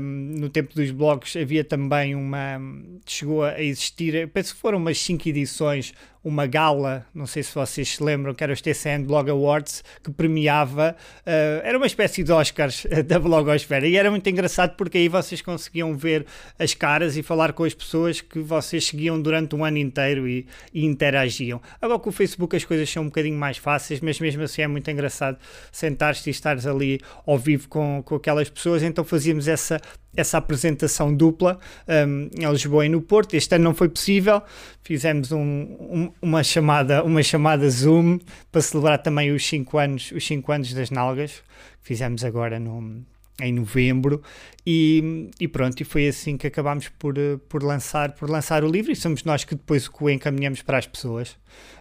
[0.00, 2.58] Um, no tempo dos blogs havia também uma.
[3.04, 5.92] Chegou a existir, penso que foram umas 5 edições,
[6.26, 10.10] uma gala, não sei se vocês se lembram, que era os TCN Blog Awards, que
[10.10, 15.08] premiava, uh, era uma espécie de Oscars da blogosfera, e era muito engraçado porque aí
[15.08, 16.26] vocês conseguiam ver
[16.58, 20.44] as caras e falar com as pessoas que vocês seguiam durante um ano inteiro e,
[20.74, 21.62] e interagiam.
[21.80, 24.66] Agora com o Facebook as coisas são um bocadinho mais fáceis, mas mesmo assim é
[24.66, 25.38] muito engraçado
[25.70, 29.80] sentar-te e estares ali ao vivo com, com aquelas pessoas, então fazíamos essa
[30.16, 33.34] essa apresentação dupla um, em Lisboa e no Porto.
[33.34, 34.42] Este ano não foi possível,
[34.82, 38.18] fizemos um, um, uma, chamada, uma chamada Zoom
[38.50, 41.42] para celebrar também os 5 anos, os cinco anos das Nalgas,
[41.80, 43.04] fizemos agora no,
[43.40, 44.22] em novembro
[44.66, 47.14] e, e, pronto, e foi assim que acabámos por,
[47.48, 50.86] por, lançar, por lançar o livro e somos nós que depois o encaminhamos para as
[50.86, 51.36] pessoas.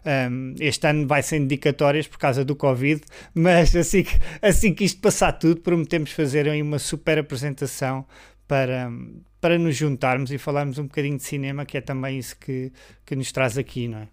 [0.05, 3.01] Um, este ano vai ser dedicatórias por causa do Covid,
[3.33, 8.05] mas assim que, assim que isto passar tudo, prometemos fazer aí uma super apresentação
[8.47, 8.91] para,
[9.39, 12.71] para nos juntarmos e falarmos um bocadinho de cinema, que é também isso que,
[13.05, 14.07] que nos traz aqui, não é?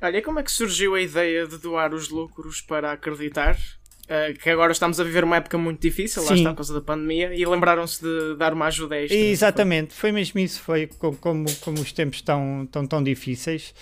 [0.00, 3.56] Olha, como é que surgiu a ideia de doar os lucros para acreditar?
[4.04, 6.28] Uh, que agora estamos a viver uma época muito difícil, Sim.
[6.28, 9.16] lá está por causa da pandemia, e lembraram-se de dar uma ajuda extra.
[9.16, 10.10] Exatamente, foi?
[10.10, 13.72] foi mesmo isso, foi como, como, como os tempos estão tão, tão difíceis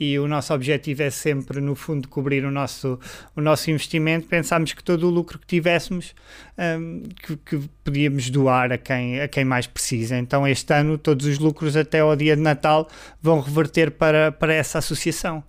[0.00, 2.98] e o nosso objetivo é sempre, no fundo, cobrir o nosso,
[3.36, 4.26] o nosso investimento.
[4.26, 6.14] Pensámos que todo o lucro que tivéssemos
[6.58, 10.16] um, que, que, podíamos doar a quem, a quem mais precisa.
[10.16, 12.88] Então, este ano, todos os lucros até ao dia de Natal
[13.20, 15.44] vão reverter para, para essa associação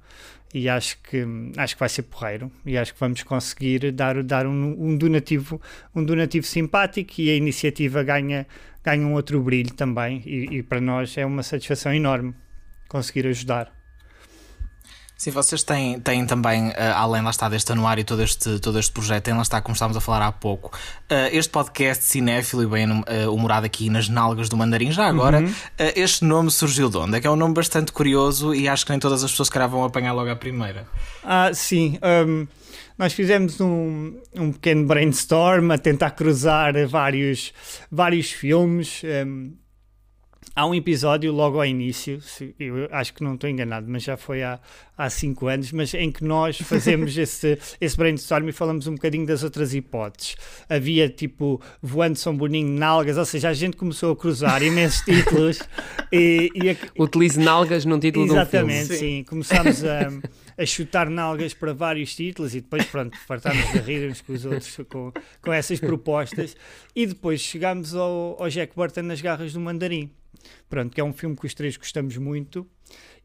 [0.53, 1.25] e acho que
[1.57, 2.51] acho que vai ser porreiro.
[2.65, 5.61] E acho que vamos conseguir dar dar um, um, donativo
[5.95, 8.47] um donativo simpático e a iniciativa ganha
[8.83, 10.21] ganha um outro brilho também.
[10.25, 12.33] E, e para nós é uma satisfação enorme
[12.87, 13.80] conseguir ajudar
[15.21, 18.91] Sim, vocês têm, têm também, uh, além lá está deste anuário todo este, todo este
[18.91, 22.65] projeto, tem lá está, como estávamos a falar há pouco, uh, este podcast cinéfilo e
[22.65, 24.91] bem uh, humorado aqui nas nalgas do Mandarim.
[24.91, 25.53] Já agora, uhum.
[25.95, 27.17] este nome surgiu de onde?
[27.17, 29.59] É que é um nome bastante curioso e acho que nem todas as pessoas que
[29.59, 30.87] vão apanhar logo à primeira.
[31.23, 31.99] Ah, sim.
[32.27, 32.47] Um,
[32.97, 37.53] nós fizemos um, um pequeno brainstorm a tentar cruzar vários,
[37.91, 39.03] vários filmes.
[39.03, 39.51] Um,
[40.53, 42.19] Há um episódio logo ao início,
[42.59, 44.59] eu acho que não estou enganado, mas já foi há,
[45.01, 49.25] há cinco anos, mas em que nós fazemos esse, esse brainstorm e falamos um bocadinho
[49.25, 50.35] das outras hipóteses.
[50.69, 55.59] Havia tipo voando São Boninho, nalgas, ou seja, a gente começou a cruzar imensos títulos.
[56.11, 56.75] e, e a...
[57.01, 59.17] Utilize nalgas num título Exatamente, de um filme.
[59.17, 59.23] sim.
[59.23, 60.09] Começámos a,
[60.57, 64.45] a chutar nalgas para vários títulos e depois, pronto, fartámos de rir uns com os
[64.45, 65.11] outros com,
[65.41, 66.55] com essas propostas.
[66.95, 70.11] E depois chegámos ao, ao Jack Burton nas garras do Mandarim
[70.69, 72.67] Pronto, que é um filme que os três gostamos muito.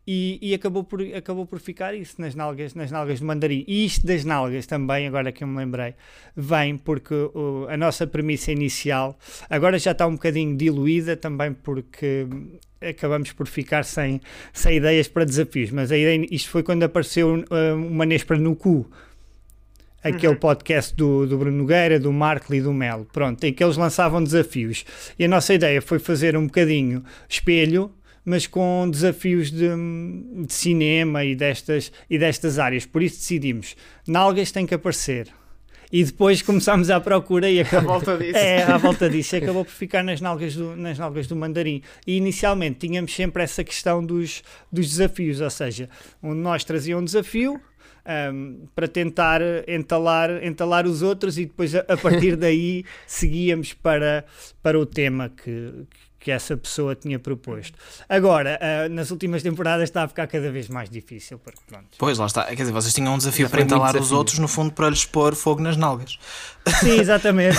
[0.09, 3.65] E, e, acabou, por, acabou por ficar isso nas nalgas, nas nalgas do mandarim.
[3.67, 5.95] E isto das nalgas também, agora que eu me lembrei,
[6.37, 9.19] vem porque o, a nossa premissa inicial
[9.51, 12.25] agora já está um bocadinho diluída também porque
[12.81, 14.21] acabamos por ficar sem,
[14.53, 15.73] sem ideias para desafios.
[15.73, 18.89] Mas a ideia, isto foi quando apareceu uh, uma Nespra no cu
[20.09, 20.37] aquele uhum.
[20.37, 24.23] podcast do, do Bruno Nogueira, do Marco e do Melo, pronto, em que eles lançavam
[24.23, 24.85] desafios.
[25.19, 27.91] E a nossa ideia foi fazer um bocadinho espelho,
[28.27, 29.69] mas com desafios de,
[30.45, 32.85] de cinema e destas, e destas áreas.
[32.85, 35.29] Por isso decidimos, Nalgas tem que aparecer.
[35.93, 37.95] E depois começámos à procura e acabou.
[37.95, 38.37] À volta disso.
[38.37, 39.37] É, à volta disso.
[39.37, 41.81] Acabou por ficar nas nalgas, do, nas nalgas do mandarim.
[42.05, 45.89] E inicialmente tínhamos sempre essa questão dos, dos desafios, ou seja,
[46.21, 47.61] onde nós trazia um desafio,
[48.33, 54.25] um, para tentar entalar, entalar os outros e depois a, a partir daí seguíamos para,
[54.63, 55.87] para o tema que,
[56.19, 57.79] que essa pessoa tinha proposto.
[58.09, 61.39] Agora, uh, nas últimas temporadas está a ficar cada vez mais difícil.
[61.39, 61.89] Porque, pronto.
[61.99, 62.45] Pois, lá está.
[62.45, 64.03] Quer dizer, vocês tinham um desafio Já para entalar desafio.
[64.03, 66.19] os outros, no fundo, para lhes pôr fogo nas nalgas.
[66.81, 67.57] Sim, exatamente.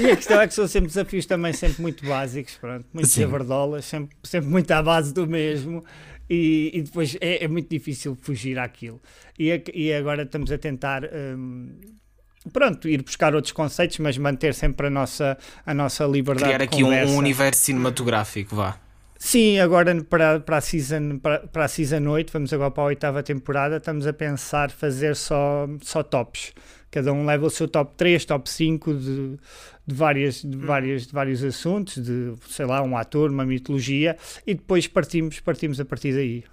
[0.00, 3.84] e a questão é que são sempre desafios também sempre muito básicos, pronto, muito javardolas,
[3.84, 5.84] sempre, sempre muito à base do mesmo
[6.30, 9.00] e, e depois é, é, muito difícil fugir àquilo.
[9.36, 11.02] E, e agora estamos a tentar.
[11.04, 11.76] Um,
[12.52, 16.54] pronto, ir buscar outros conceitos, mas manter sempre a nossa, a nossa liberdade.
[16.54, 18.78] Criar aqui um, um, universo cinematográfico, vá.
[19.18, 22.86] Sim, agora para, para, a season, para, para a season 8, vamos agora para a
[22.86, 26.54] oitava temporada, estamos a pensar fazer só, só tops.
[26.90, 29.38] Cada um leva o seu top 3, top 5 de,
[29.86, 30.60] de, várias, de, hum.
[30.60, 35.78] várias, de vários assuntos, de, sei lá, um ator, uma mitologia, e depois partimos, partimos
[35.78, 36.44] a partir daí.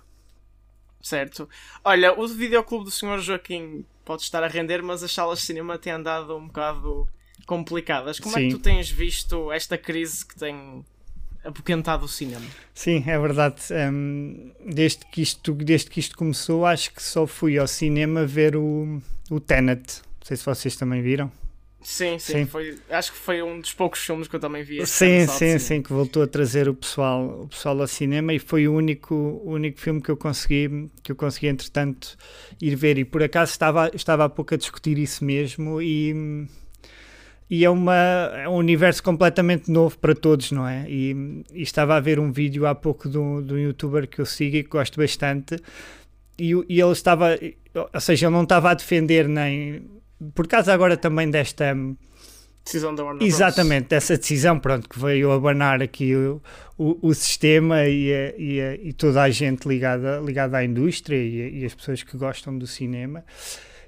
[1.02, 1.48] Certo.
[1.84, 3.20] Olha, o videoclube do Sr.
[3.20, 7.08] Joaquim pode estar a render, mas as salas de cinema têm andado um bocado
[7.46, 8.20] complicadas.
[8.20, 8.48] Como Sim.
[8.48, 10.84] é que tu tens visto esta crise que tem
[11.44, 12.46] apoquentado o cinema.
[12.74, 13.62] Sim, é verdade.
[13.72, 18.56] Um, desde, que isto, desde que isto começou, acho que só fui ao cinema ver
[18.56, 20.02] o, o Tenet.
[20.04, 21.32] Não sei se vocês também viram.
[21.90, 22.46] Sim, sim, sim.
[22.46, 24.86] Foi, acho que foi um dos poucos filmes que eu também vi.
[24.86, 28.68] Sim, sim, sim, que voltou a trazer o pessoal, o pessoal ao cinema e foi
[28.68, 32.18] o único, o único filme que eu consegui, que eu consegui entretanto
[32.62, 32.98] ir ver.
[32.98, 36.46] E por acaso estava, estava há pouco a discutir isso mesmo e,
[37.50, 37.96] e é, uma,
[38.36, 40.86] é um universo completamente novo para todos, não é?
[40.90, 41.16] E,
[41.54, 44.26] e estava a ver um vídeo há pouco de um, de um youtuber que eu
[44.26, 45.56] sigo e que gosto bastante
[46.38, 47.40] e, e ele estava,
[47.94, 49.98] ou seja, ele não estava a defender nem
[50.34, 51.76] por causa agora também desta
[52.68, 56.42] decisão da Warner Exatamente, dessa decisão, pronto, que veio abanar aqui o,
[56.78, 61.18] o, o sistema e, a, e, a, e, toda a gente ligada, ligada à indústria
[61.18, 63.24] e, e, as pessoas que gostam do cinema.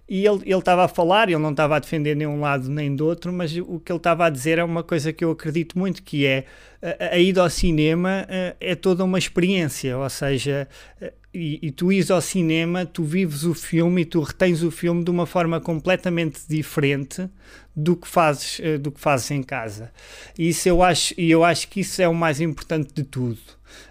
[0.08, 3.32] E ele estava a falar, ele não estava a defender nenhum lado nem do outro,
[3.32, 6.26] mas o que ele estava a dizer é uma coisa que eu acredito muito, que
[6.26, 6.46] é
[6.82, 10.68] a, a ida ao cinema eh, é toda uma experiência, ou seja,
[11.00, 14.72] eh, e, e, tu ires ao cinema, tu vives o filme e tu retens o
[14.72, 17.30] filme de uma forma completamente diferente
[17.76, 19.92] do que fazes, eh, do que fazes em casa.
[20.38, 23.38] E isso eu acho, e eu acho que isso é o mais importante de tudo.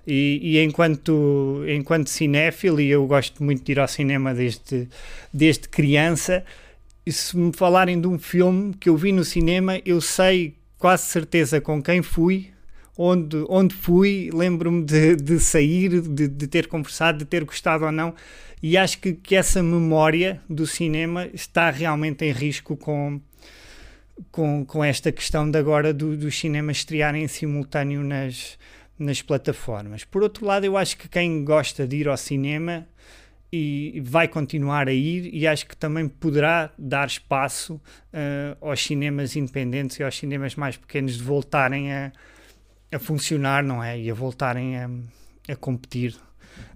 [0.07, 4.89] E, e, enquanto, enquanto cinéfilo, e eu gosto muito de ir ao cinema desde,
[5.33, 6.45] desde criança,
[7.09, 11.61] se me falarem de um filme que eu vi no cinema, eu sei quase certeza
[11.61, 12.51] com quem fui,
[12.99, 17.93] onde, onde fui, lembro-me de, de sair, de, de ter conversado, de ter gostado ou
[17.93, 18.13] não,
[18.61, 23.21] e acho que, que essa memória do cinema está realmente em risco com,
[24.33, 28.59] com, com esta questão de agora do, dos cinemas estrearem em simultâneo nas,
[28.99, 30.03] nas plataformas.
[30.03, 32.85] Por outro lado, eu acho que quem gosta de ir ao cinema
[33.53, 39.37] e vai continuar a ir e acho que também poderá dar espaço uh, aos cinemas
[39.37, 42.13] independentes e aos cinemas mais pequenos de voltarem a,
[42.91, 43.99] a funcionar, não é?
[43.99, 44.91] E a voltarem a,
[45.49, 46.17] a competir.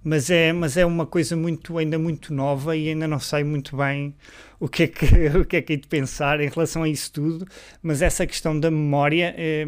[0.04, 3.76] Mas é, mas é uma coisa muito, ainda muito nova e ainda não sei muito
[3.76, 4.14] bem
[4.58, 5.04] o que é que,
[5.38, 7.46] o que, é que é de pensar em relação a isso tudo.
[7.82, 9.64] Mas essa questão da memória é,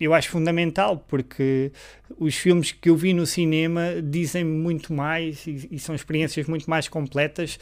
[0.00, 1.72] eu acho fundamental, porque
[2.18, 6.68] os filmes que eu vi no cinema dizem muito mais e, e são experiências muito
[6.68, 7.58] mais completas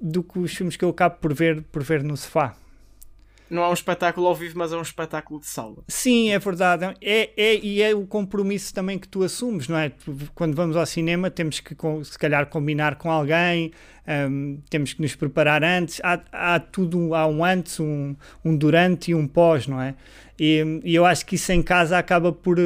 [0.00, 2.56] do que os filmes que eu acabo por ver, por ver no sofá
[3.52, 5.84] não é um espetáculo ao vivo, mas é um espetáculo de sala.
[5.86, 6.94] Sim, é verdade.
[7.02, 9.92] É, é, e é o compromisso também que tu assumes, não é?
[10.34, 13.70] Quando vamos ao cinema, temos que, se calhar, combinar com alguém,
[14.30, 16.00] um, temos que nos preparar antes.
[16.02, 19.94] Há, há tudo, há um antes, um, um durante e um pós, não é?
[20.40, 22.58] E, e eu acho que isso em casa acaba por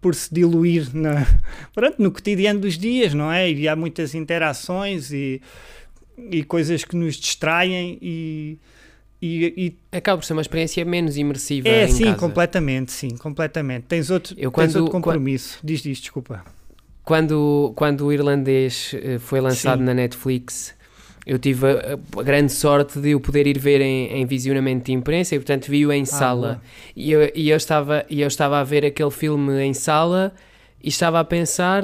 [0.00, 1.26] por se diluir na,
[1.74, 3.50] pronto, no cotidiano dos dias, não é?
[3.50, 5.40] E há muitas interações e,
[6.30, 8.58] e coisas que nos distraem e,
[9.24, 11.66] e, e, acaba por ser uma experiência menos imersiva.
[11.66, 12.18] É, sim, casa.
[12.18, 13.84] completamente, sim, completamente.
[13.84, 15.58] Tens outro, eu, quando, tens outro compromisso.
[15.58, 16.44] Quando, diz, diz, desculpa.
[17.02, 19.84] Quando, quando o irlandês eh, foi lançado sim.
[19.84, 20.74] na Netflix,
[21.26, 24.92] eu tive a, a, grande sorte de o poder ir ver em, em visionamento de
[24.92, 26.62] imprensa e, portanto, vi-o em ah, sala.
[26.94, 30.34] E eu, e, eu estava, e eu estava a ver aquele filme em sala
[30.82, 31.82] e estava a pensar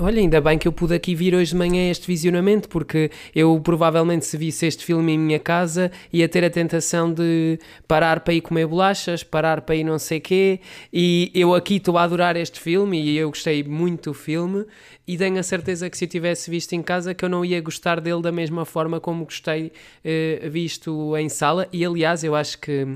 [0.00, 3.60] Olha, ainda bem que eu pude aqui vir hoje de manhã este visionamento, porque eu
[3.60, 8.32] provavelmente se visse este filme em minha casa ia ter a tentação de parar para
[8.32, 10.60] ir comer bolachas, parar para ir não sei quê,
[10.92, 14.64] e eu aqui estou a adorar este filme e eu gostei muito do filme
[15.06, 17.60] e tenho a certeza que se eu tivesse visto em casa que eu não ia
[17.60, 19.66] gostar dele da mesma forma como gostei
[20.04, 22.86] uh, visto em sala e aliás eu acho que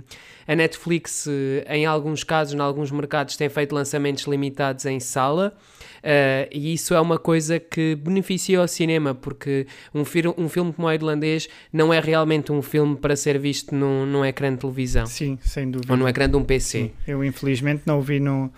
[0.46, 1.30] a Netflix uh,
[1.68, 5.56] em alguns casos, em alguns mercados tem feito lançamentos limitados em sala
[6.00, 10.00] Uh, e isso é uma coisa que beneficia o cinema, porque um,
[10.38, 14.24] um filme como o irlandês não é realmente um filme para ser visto num, num
[14.24, 15.06] ecrã de televisão.
[15.06, 15.92] Sim, sem dúvida.
[15.92, 16.78] Ou no ecrã de um PC.
[16.78, 16.90] Sim.
[17.06, 18.50] Eu, infelizmente, não o vi no,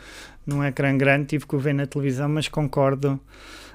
[0.47, 3.21] num ecrã grande, tive que o ver na televisão, mas concordo.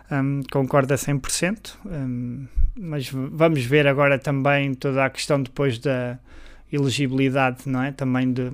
[0.09, 2.47] Um, concordo a 100%, um,
[2.79, 6.17] mas vamos ver agora também toda a questão depois da
[6.71, 7.91] elegibilidade, não é?
[7.91, 8.49] Também de,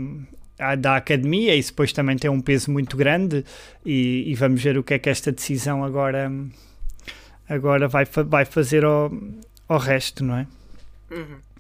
[0.80, 3.46] da academia, isso depois também tem um peso muito grande
[3.86, 6.32] e, e, vamos ver o que é que esta decisão agora,
[7.48, 9.12] agora vai, vai fazer ao,
[9.68, 10.48] ao resto, não é?
[11.12, 11.53] Uhum.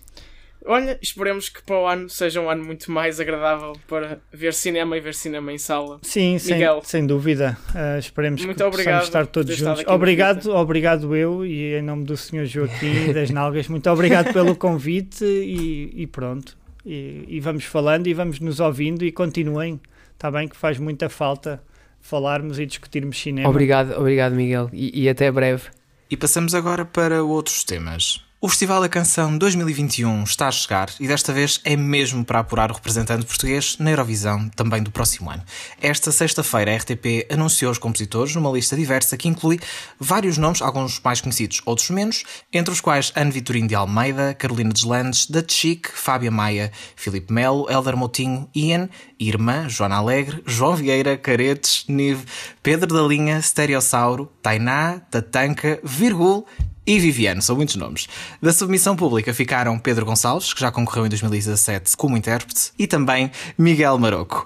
[0.65, 4.97] Olha, esperemos que para o ano seja um ano muito mais agradável para ver cinema
[4.97, 5.99] e ver cinema em sala.
[6.01, 6.81] Sim, Miguel.
[6.83, 7.57] Sem, sem dúvida.
[7.69, 9.83] Uh, esperemos muito que possamos estar todos juntos.
[9.87, 12.45] Obrigado, obrigado eu e em nome do Sr.
[12.45, 16.57] Joaquim das Nalgas, muito obrigado pelo convite e, e pronto.
[16.85, 19.79] E, e, vamos falando e vamos nos ouvindo e continuem,
[20.13, 20.47] está bem?
[20.47, 21.63] Que faz muita falta
[22.01, 23.49] falarmos e discutirmos cinema.
[23.49, 25.63] Obrigado, obrigado Miguel, e, e até breve.
[26.09, 28.23] E passamos agora para outros temas.
[28.45, 32.69] O Festival da Canção 2021 está a chegar e desta vez é mesmo para apurar
[32.69, 35.41] o representante português na Eurovisão também do próximo ano.
[35.81, 39.61] Esta sexta-feira a RTP anunciou os compositores numa lista diversa que inclui
[39.97, 44.73] vários nomes, alguns mais conhecidos, outros menos, entre os quais Anne Vitorino de Almeida, Carolina
[44.73, 51.15] Deslandes, Da Chic, Fábia Maia, Filipe Melo, Helder Moutinho, Ian, Irmã, Joana Alegre, João Vieira,
[51.15, 52.25] Caretes, Nive,
[52.61, 56.45] Pedro da Linha, Stereossauro, Tainá, Tatanka, Virgul
[56.85, 58.07] e Viviane, são muitos nomes.
[58.41, 63.31] Da submissão pública ficaram Pedro Gonçalves, que já concorreu em 2017 como intérprete, e também
[63.57, 64.45] Miguel Maroco.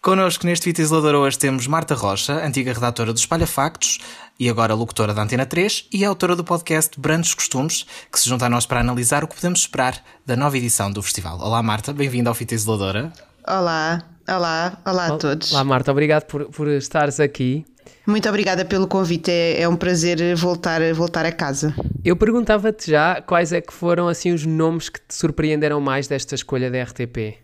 [0.00, 3.98] Connosco neste Fita Isolador hoje temos Marta Rocha, antiga redatora do Espalha Factos
[4.38, 8.46] e agora locutora da Antena 3 e autora do podcast Brandos Costumes, que se junta
[8.46, 11.40] a nós para analisar o que podemos esperar da nova edição do festival.
[11.40, 13.12] Olá Marta, bem-vinda ao Fita Isoladora.
[13.46, 15.52] Olá, olá, olá a todos.
[15.52, 17.64] Olá Marta, obrigado por, por estares aqui.
[18.06, 21.74] Muito obrigada pelo convite, é, é, um prazer voltar, voltar a casa.
[22.04, 26.34] Eu perguntava-te já quais é que foram assim os nomes que te surpreenderam mais desta
[26.34, 27.36] escolha da RTP.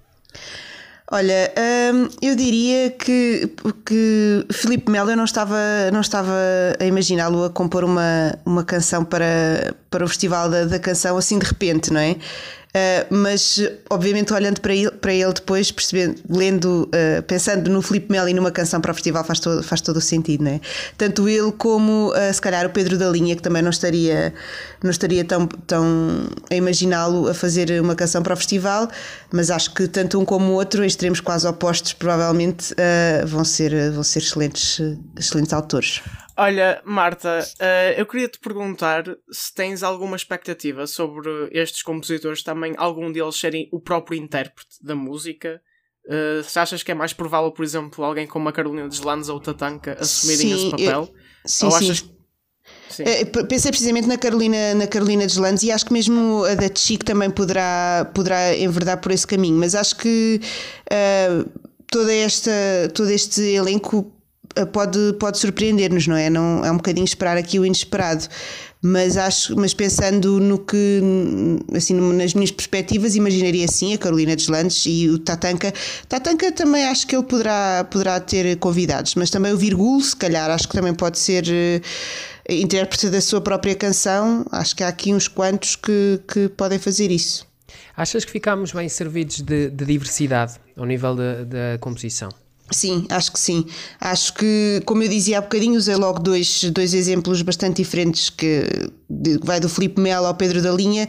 [1.10, 1.52] Olha,
[1.94, 3.50] hum, eu diria que,
[3.84, 5.58] que Filipe Melo eu não estava,
[5.92, 6.32] não estava
[6.80, 11.38] a imaginá-lo a compor uma, uma canção para, para o Festival da, da Canção assim
[11.38, 12.16] de repente, não é?
[12.74, 18.10] Uh, mas obviamente olhando para ele, para ele depois, percebendo, lendo, uh, pensando no Filipe
[18.10, 20.60] Melo e numa canção para o festival faz todo, faz todo o sentido, não é?
[20.98, 24.34] Tanto ele como uh, se calhar o Pedro da Linha, que também não estaria,
[24.82, 28.88] não estaria tão, tão a imaginá-lo a fazer uma canção para o festival,
[29.30, 32.74] mas acho que tanto um como o outro, em extremos quase opostos, provavelmente
[33.26, 34.80] vão, ser, vão ser excelentes,
[35.16, 36.02] excelentes autores.
[36.36, 42.74] Olha, Marta, uh, eu queria te perguntar se tens alguma expectativa sobre estes compositores também,
[42.76, 45.60] algum deles serem o próprio intérprete da música.
[46.06, 49.36] Uh, se achas que é mais provável, por exemplo, alguém como a Carolina Deslandes ou
[49.36, 51.00] o Tatanka assumirem sim, esse papel?
[51.02, 51.14] Eu,
[51.46, 52.14] sim, ou achas sim.
[52.88, 53.02] Sim.
[53.04, 57.04] Uh, pensei precisamente na Carolina, na Carolina Deslandes e acho que mesmo a da Chic
[57.04, 60.40] também poderá, poderá enverdar por esse caminho, mas acho que
[60.90, 61.48] uh,
[61.90, 62.50] toda esta,
[62.94, 64.13] todo este elenco eh,
[64.72, 66.30] pode, pode surpreender-nos, não é?
[66.30, 68.26] Não, é um bocadinho esperar aqui o inesperado.
[68.86, 71.00] Mas acho, mas pensando no que,
[71.74, 75.72] assim, nas minhas perspectivas, imaginaria sim a Carolina Deslandes e o Tatanka.
[76.06, 80.50] Tatanka também acho que ele poderá, poderá ter convidados, mas também o Virgul, se calhar,
[80.50, 84.44] acho que também pode ser uh, intérprete da sua própria canção.
[84.52, 87.46] Acho que há aqui uns quantos que, que podem fazer isso.
[87.96, 92.28] Achas que ficámos bem servidos de, de diversidade ao nível da composição?
[92.70, 93.66] Sim, acho que sim.
[94.00, 98.66] Acho que, como eu dizia há bocadinho, usei logo dois, dois exemplos bastante diferentes que
[99.08, 101.06] de, vai do Filipe Melo ao Pedro da Linha,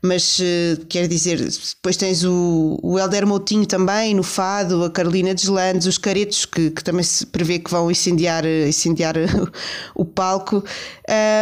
[0.00, 5.34] mas uh, quer dizer, depois tens o, o Helder Moutinho também no Fado, a Carolina
[5.34, 9.14] Deslandes, os Caretos, que, que também se prevê que vão incendiar, incendiar
[9.94, 10.64] o palco,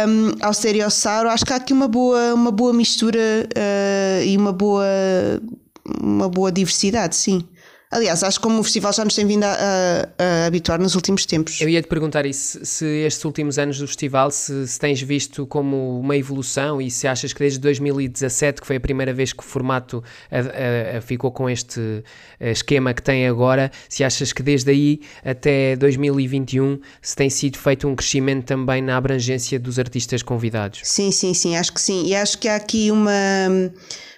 [0.07, 1.29] um, ao Stereossauro.
[1.29, 4.85] Acho que há aqui uma boa, uma boa mistura uh, e uma boa,
[6.01, 7.43] uma boa diversidade, sim.
[7.91, 10.95] Aliás, acho que como o festival já nos tem vindo a, a, a habituar nos
[10.95, 11.59] últimos tempos.
[11.59, 15.45] Eu ia te perguntar isso, se estes últimos anos do festival, se, se, tens visto
[15.45, 19.43] como uma evolução e se achas que desde 2017, que foi a primeira vez que
[19.43, 22.01] o formato a, ficou com este
[22.39, 27.89] esquema que tem agora, se achas que desde aí até 2021 se tem sido feito
[27.89, 30.79] um crescimento também na abrangência dos artistas convidados?
[30.83, 32.05] Sim, sim, sim, acho que sim.
[32.05, 33.11] E acho que há aqui uma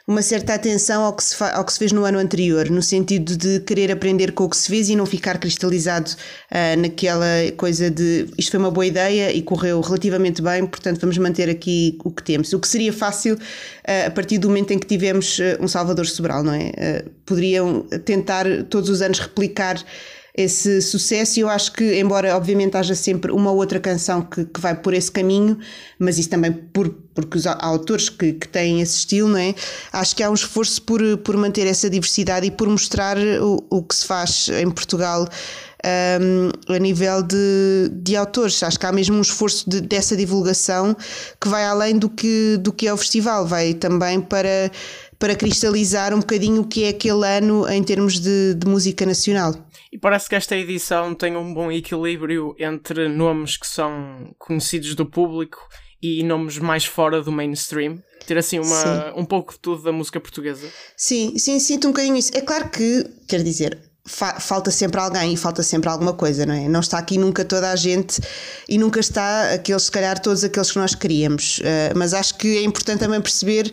[0.06, 3.38] uma certa atenção ao que, se ao que se fez no ano anterior, no sentido
[3.38, 7.26] de querer aprender com o que se fez e não ficar cristalizado uh, naquela
[7.56, 11.98] coisa de isto foi uma boa ideia e correu relativamente bem, portanto vamos manter aqui
[12.04, 12.52] o que temos.
[12.52, 16.06] O que seria fácil uh, a partir do momento em que tivemos uh, um Salvador
[16.06, 17.06] Sobral, não é?
[17.26, 19.82] poderiam tentar todos os anos replicar
[20.36, 21.40] esse sucesso.
[21.40, 24.94] E eu acho que, embora obviamente haja sempre uma outra canção que, que vai por
[24.94, 25.58] esse caminho,
[26.00, 29.54] mas isso também por, porque os, autores que, que têm esse estilo, não é?
[29.92, 33.84] Acho que há um esforço por, por manter essa diversidade e por mostrar o, o
[33.84, 35.28] que se faz em Portugal.
[35.86, 38.64] Um, a nível de, de autores.
[38.64, 40.96] Acho que há mesmo um esforço de, dessa divulgação
[41.42, 44.72] que vai além do que, do que é o festival, vai também para,
[45.24, 49.56] para cristalizar um bocadinho o que é aquele ano em termos de, de música nacional.
[49.90, 55.06] E parece que esta edição tem um bom equilíbrio entre nomes que são conhecidos do
[55.06, 55.66] público
[56.02, 58.04] e nomes mais fora do mainstream.
[58.28, 60.68] Ter assim uma, um pouco de tudo da música portuguesa.
[60.98, 62.32] Sim, sim, sinto um bocadinho isso.
[62.36, 66.54] É claro que, quer dizer, fa falta sempre alguém e falta sempre alguma coisa, não
[66.54, 66.68] é?
[66.68, 68.22] Não está aqui nunca toda a gente
[68.68, 71.60] e nunca está aqueles, se calhar, todos aqueles que nós queríamos.
[71.60, 73.72] Uh, mas acho que é importante também perceber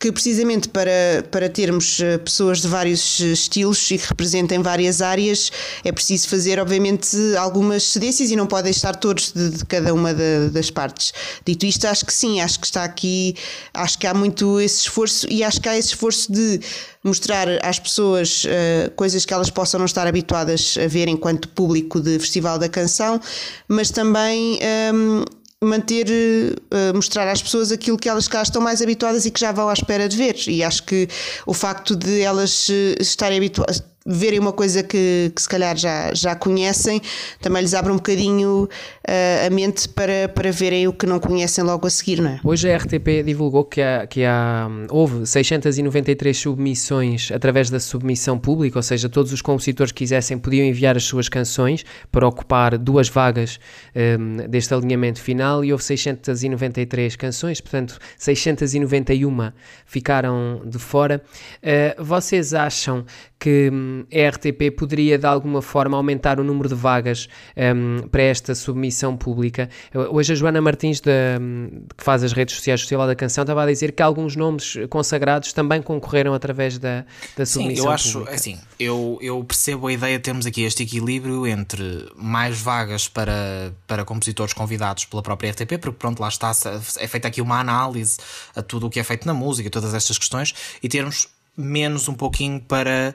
[0.00, 5.52] que, precisamente para, para termos eh, pessoas de vários estilos e que representem várias áreas,
[5.84, 10.14] é preciso fazer, obviamente, algumas cedências e não podem estar todos de, de cada uma
[10.14, 11.12] das partes.
[11.44, 13.36] Dito isto, acho que sim, acho que está aqui,
[13.74, 16.60] acho que há muito esse esforço e acho que há esse esforço de
[17.04, 22.00] mostrar às pessoas uh, coisas que elas possam não estar habituadas a ver enquanto público
[22.00, 23.20] de Festival da Canção,
[23.68, 24.58] mas também
[24.94, 25.24] um, ehm,
[25.62, 29.52] manter, uh, mostrar às pessoas aquilo que elas cá estão mais habituadas e que já
[29.52, 30.36] vão à espera de ver.
[30.48, 31.08] E acho que
[31.46, 36.34] o facto de elas estarem habituadas verem uma coisa que, que se calhar já, já
[36.34, 37.00] conhecem,
[37.40, 41.62] também lhes abre um bocadinho uh, a mente para, para verem o que não conhecem
[41.62, 42.40] logo a seguir, não é?
[42.42, 48.78] Hoje a RTP divulgou que, há, que há, houve 693 submissões através da submissão pública,
[48.78, 53.08] ou seja, todos os compositores que quisessem podiam enviar as suas canções para ocupar duas
[53.08, 53.60] vagas
[53.94, 59.52] um, ehm, deste alinhamento final e houve 693 canções, portanto 691
[59.84, 61.22] ficaram de fora.
[61.62, 63.04] Uh, vocês acham
[63.38, 63.70] que
[64.12, 69.16] a RTP poderia de alguma forma aumentar o número de vagas um, para esta submissão
[69.16, 69.68] pública.
[70.10, 71.10] Hoje a Joana Martins, de,
[71.40, 74.76] hum, que faz as redes sociais Festival da Canção, estava a dizer que alguns nomes
[74.88, 77.04] consagrados também concorreram através da,
[77.36, 78.34] da submissão Sim, eu acho, pública.
[78.34, 83.72] assim, eu, eu percebo a ideia de termos aqui este equilíbrio entre mais vagas para,
[83.86, 86.52] para compositores convidados pela própria RTP, porque pronto, lá está,
[86.98, 88.18] é feita aqui uma análise
[88.54, 92.14] a tudo o que é feito na música, todas estas questões, e termos menos um
[92.14, 93.14] pouquinho para,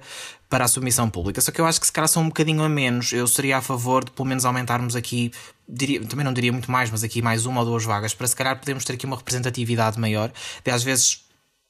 [0.55, 1.41] para a submissão pública.
[1.41, 3.11] Só que eu acho que se calhar são um bocadinho a menos.
[3.11, 5.29] Eu seria a favor de pelo menos aumentarmos aqui,
[5.67, 8.33] diria, também não diria muito mais, mas aqui mais uma ou duas vagas, para se
[8.33, 10.31] calhar podermos ter aqui uma representatividade maior.
[10.63, 11.25] De às vezes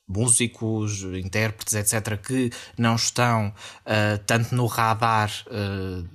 [0.07, 5.31] músicos, intérpretes, etc., que não estão uh, tanto no radar.
[5.47, 6.07] Uh,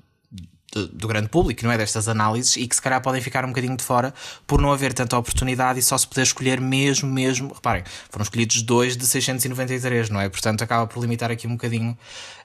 [0.72, 1.78] do, do, grande público, não é?
[1.78, 4.14] Destas análises e que se calhar podem ficar um bocadinho de fora
[4.46, 7.52] por não haver tanta oportunidade e só se poder escolher mesmo, mesmo.
[7.52, 10.28] Reparem, foram escolhidos dois de 693, não é?
[10.28, 11.96] Portanto, acaba por limitar aqui um bocadinho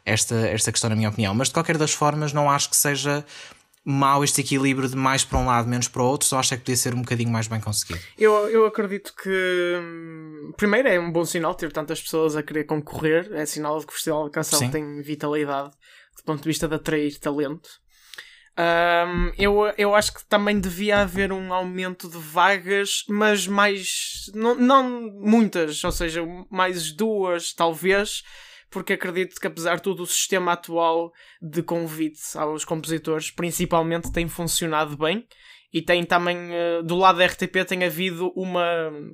[0.06, 1.34] esta, esta questão, na minha opinião.
[1.34, 3.26] Mas de qualquer das formas, não acho que seja
[3.88, 6.58] mau este equilíbrio de mais para um lado, menos para o outro, só acho é
[6.58, 8.00] que podia ser um bocadinho mais bem conseguido.
[8.18, 9.30] Eu, eu acredito que,
[9.80, 13.86] hum, primeiro, é um bom sinal ter tantas pessoas a querer concorrer, é sinal de
[13.86, 14.72] que o Festival de Canção Sim.
[14.72, 15.70] tem vitalidade
[16.18, 17.70] do ponto de vista de atrair talento.
[18.58, 24.32] Um, eu, eu acho que também devia haver um aumento de vagas, mas mais.
[24.34, 28.24] Não, não muitas, ou seja, mais duas, talvez,
[28.70, 34.28] porque acredito que, apesar de tudo, o sistema atual de convite aos compositores, principalmente, tem
[34.28, 35.28] funcionado bem.
[35.74, 38.64] E tem também, uh, do lado da RTP, tem havido uma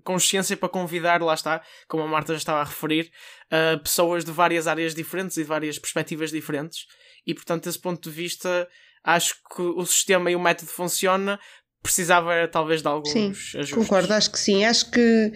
[0.03, 3.11] consciência para convidar, lá está, como a Marta já estava a referir,
[3.47, 6.85] uh, pessoas de várias áreas diferentes e de várias perspectivas diferentes.
[7.25, 8.67] E, portanto, desse ponto de vista,
[9.03, 11.39] acho que o sistema e o método funciona,
[11.81, 13.71] precisava talvez de alguns sim, ajustes.
[13.71, 14.63] Concordo, acho que sim.
[14.65, 15.31] Acho que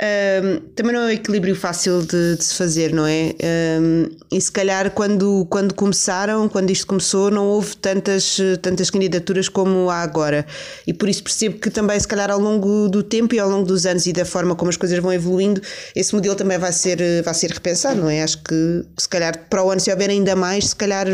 [0.00, 3.34] um, também não é um equilíbrio fácil de, de se fazer, não é?
[3.80, 9.48] Um, e se calhar quando, quando começaram, quando isto começou, não houve tantas, tantas candidaturas
[9.48, 10.46] como há agora.
[10.86, 13.66] E por isso percebo que também, se calhar, ao longo do tempo e ao longo
[13.66, 15.60] dos anos e da forma como as coisas vão evoluindo,
[15.96, 18.22] esse modelo também vai ser, vai ser repensado, não é?
[18.22, 21.06] Acho que se calhar para o ano, se houver ainda mais, se calhar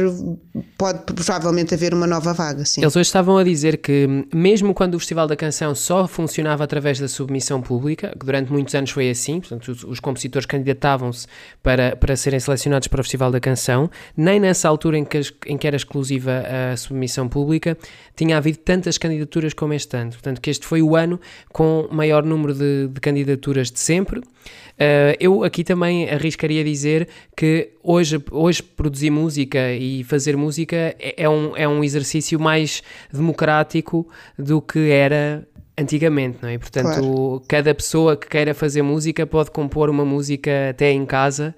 [0.76, 2.66] pode provavelmente haver uma nova vaga.
[2.66, 2.82] Sim.
[2.82, 6.98] Eles hoje estavam a dizer que, mesmo quando o Festival da Canção só funcionava através
[7.00, 11.26] da submissão pública, que durante muitos muitos anos foi assim, portanto, os, os compositores candidatavam-se
[11.62, 15.56] para, para serem selecionados para o Festival da Canção, nem nessa altura em que, em
[15.56, 17.76] que era exclusiva a submissão pública,
[18.16, 20.10] tinha havido tantas candidaturas como este ano.
[20.10, 21.20] Portanto, que este foi o ano
[21.52, 24.20] com maior número de, de candidaturas de sempre.
[24.20, 31.14] Uh, eu aqui também arriscaria dizer que hoje, hoje produzir música e fazer música é,
[31.16, 35.46] é, um, é um exercício mais democrático do que era
[35.76, 36.56] antigamente, não é?
[36.56, 37.42] Portanto, claro.
[37.48, 41.54] cada pessoa que queira fazer música pode compor uma música até em casa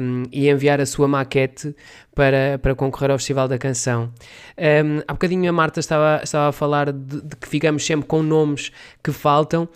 [0.00, 1.74] um, e enviar a sua maquete
[2.14, 4.12] para, para concorrer ao Festival da Canção.
[4.56, 8.22] Um, há bocadinho a Marta estava, estava a falar de, de que ficamos sempre com
[8.22, 8.70] nomes
[9.02, 9.68] que faltam.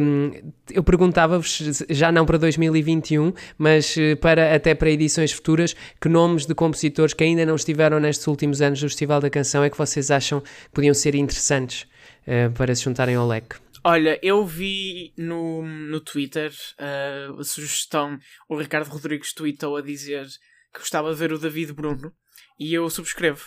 [0.00, 0.30] Um,
[0.72, 6.46] eu perguntava-vos, já não para 2021, mas eh, para, até para edições futuras, que nomes
[6.46, 9.76] de compositores que ainda não estiveram nestes últimos anos do Festival da Canção é que
[9.76, 11.86] vocês acham que podiam ser interessantes?
[12.26, 13.56] Uh, para se juntarem ao leque?
[13.82, 18.18] Olha, eu vi no, no Twitter uh, a sugestão,
[18.48, 20.26] o Ricardo Rodrigues tweetou a dizer
[20.72, 22.12] que gostava de ver o David Bruno
[22.58, 23.44] e eu subscrevo.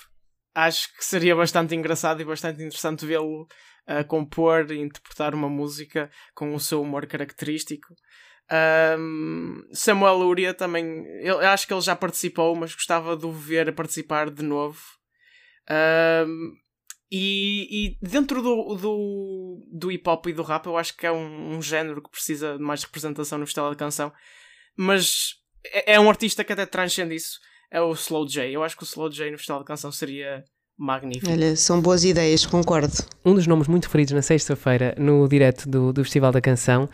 [0.54, 3.48] Acho que seria bastante engraçado e bastante interessante vê-lo
[3.88, 7.96] a compor e interpretar uma música com o seu humor característico.
[9.00, 13.70] Um, Samuel Luria também, eu acho que ele já participou, mas gostava de o ver
[13.70, 14.82] a participar de novo.
[15.70, 16.54] Um,
[17.12, 21.12] e, e, dentro do, do, do hip hop e do rap, eu acho que é
[21.12, 24.12] um, um género que precisa de mais representação no Festival da Canção,
[24.76, 25.36] mas
[25.66, 27.40] é, é um artista que até transcende isso.
[27.72, 28.52] É o Slow J.
[28.52, 30.44] Eu acho que o Slow J no Festival da Canção seria
[30.78, 31.32] magnífico.
[31.32, 32.94] Olha, são boas ideias, concordo.
[33.26, 36.90] Um dos nomes muito referidos na sexta-feira no direto do, do Festival da Canção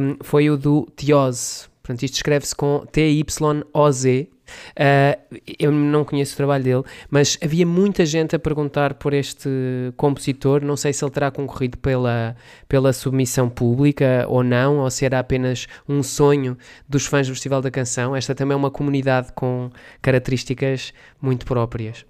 [0.00, 1.68] um, foi o do Tioz.
[1.88, 4.28] Portanto, isto escreve-se com T-Y-O-Z.
[4.76, 9.48] Uh, eu não conheço o trabalho dele, mas havia muita gente a perguntar por este
[9.96, 10.62] compositor.
[10.62, 12.36] Não sei se ele terá concorrido pela,
[12.68, 17.62] pela submissão pública ou não, ou se era apenas um sonho dos fãs do Festival
[17.62, 18.14] da Canção.
[18.14, 19.70] Esta também é uma comunidade com
[20.02, 22.04] características muito próprias.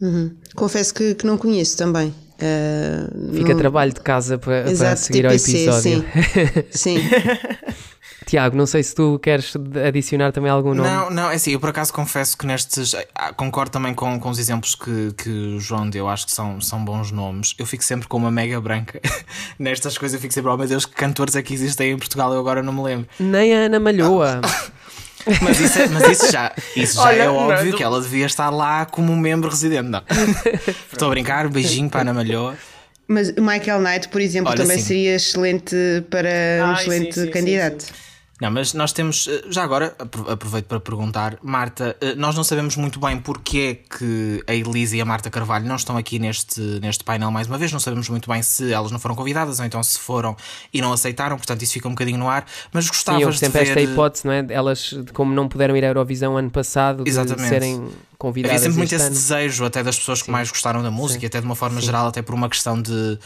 [0.00, 0.34] Uhum.
[0.54, 2.14] Confesso que, que, não conheço também.
[2.40, 3.58] Uh, Fica não...
[3.58, 6.04] trabalho de casa para, para seguir TPC, ao episódio.
[6.70, 7.00] Sim.
[7.00, 7.08] sim.
[8.28, 9.54] Tiago, não sei se tu queres
[9.86, 10.88] adicionar também algum nome.
[10.88, 12.94] Não, não, é assim, eu por acaso confesso que nestes.
[13.14, 16.60] Ah, concordo também com, com os exemplos que, que o João deu, acho que são,
[16.60, 17.54] são bons nomes.
[17.58, 19.00] Eu fico sempre com uma mega branca
[19.58, 22.32] nestas coisas, eu fico sempre, oh meu Deus, que cantores é que existem em Portugal,
[22.32, 23.08] eu agora não me lembro.
[23.18, 24.42] Nem a Ana Malhoa.
[25.42, 28.26] Mas isso, é, mas isso já, isso já Olha, é óbvio não, que ela devia
[28.26, 29.88] estar lá como membro residente.
[29.88, 30.02] Não.
[30.92, 32.56] Estou a brincar, beijinho para a Ana Malhoa.
[33.06, 34.84] Mas Michael Knight, por exemplo, Olha, também sim.
[34.84, 35.74] seria excelente
[36.10, 37.86] para Ai, um excelente sim, sim, candidato.
[38.40, 39.96] Não, mas nós temos, eh, já agora,
[40.28, 44.96] aproveito para perguntar, Marta, eh, nós não sabemos muito bem porque é que a Elisa
[44.96, 48.08] e a Marta Carvalho não estão aqui neste, neste painel mais uma vez, não sabemos
[48.08, 50.36] muito bem se elas não foram convidadas ou então se foram
[50.72, 53.58] e não aceitaram, portanto isso fica um bocadinho no ar, mas gostavas Sim, eu sempre
[53.58, 53.78] de ver...
[53.78, 54.46] esta hipótese, não é?
[54.50, 57.42] Elas, como não puderam ir à Eurovisão ano passado, Exatamente.
[57.42, 59.14] de serem convidadas Havia sempre muito esse ano.
[59.14, 60.26] desejo até das pessoas Sim.
[60.26, 61.26] que mais gostaram da música, Sim.
[61.26, 61.86] até de uma forma Sim.
[61.86, 63.18] geral, até por uma questão de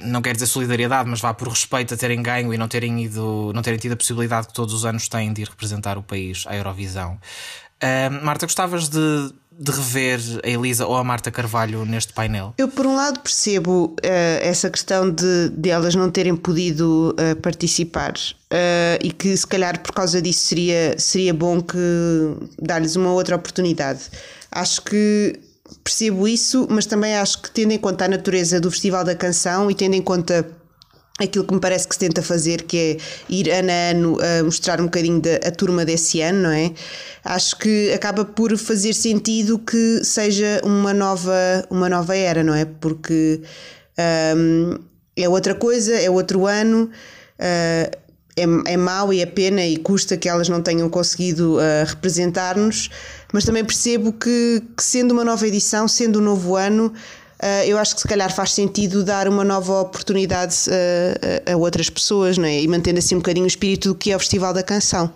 [0.00, 3.52] não quero dizer solidariedade, mas vá por respeito a terem ganho e não terem ido,
[3.54, 6.44] não terem tido a possibilidade que todos os anos têm de ir representar o país
[6.46, 7.18] à Eurovisão.
[7.82, 12.52] Uh, Marta, gostavas de, de rever a Elisa ou a Marta Carvalho neste painel?
[12.58, 17.36] Eu, por um lado, percebo uh, essa questão de, de elas não terem podido uh,
[17.40, 18.14] participar
[19.02, 21.78] e que, se calhar, por causa disso, seria, seria bom que
[22.60, 24.00] dar-lhes uma outra oportunidade.
[24.50, 25.38] Acho que
[25.88, 29.70] percebo isso, mas também acho que tendo em conta a natureza do Festival da Canção
[29.70, 30.46] e tendo em conta
[31.18, 32.96] aquilo que me parece que se tenta fazer, que é
[33.28, 36.72] ir ano a ano a mostrar um bocadinho da a turma desse ano, não é?
[37.24, 42.66] Acho que acaba por fazer sentido que seja uma nova, uma nova era, não é?
[42.66, 43.40] Porque
[44.36, 44.78] um,
[45.16, 46.90] é outra coisa, é outro ano.
[47.40, 48.07] Uh,
[48.40, 52.90] é, é mau e é pena e custa que elas não tenham conseguido uh, representar-nos,
[53.32, 57.78] mas também percebo que, que, sendo uma nova edição, sendo um novo ano, uh, eu
[57.78, 62.46] acho que se calhar faz sentido dar uma nova oportunidade uh, a outras pessoas não
[62.46, 62.60] é?
[62.60, 65.12] e mantendo assim um bocadinho o espírito do que é o Festival da Canção,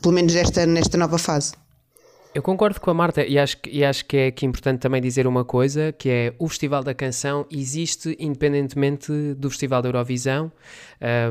[0.00, 1.59] pelo menos nesta, nesta nova fase.
[2.32, 5.26] Eu concordo com a Marta e acho, e acho que é aqui importante também dizer
[5.26, 10.52] uma coisa, que é o Festival da Canção existe independentemente do Festival da Eurovisão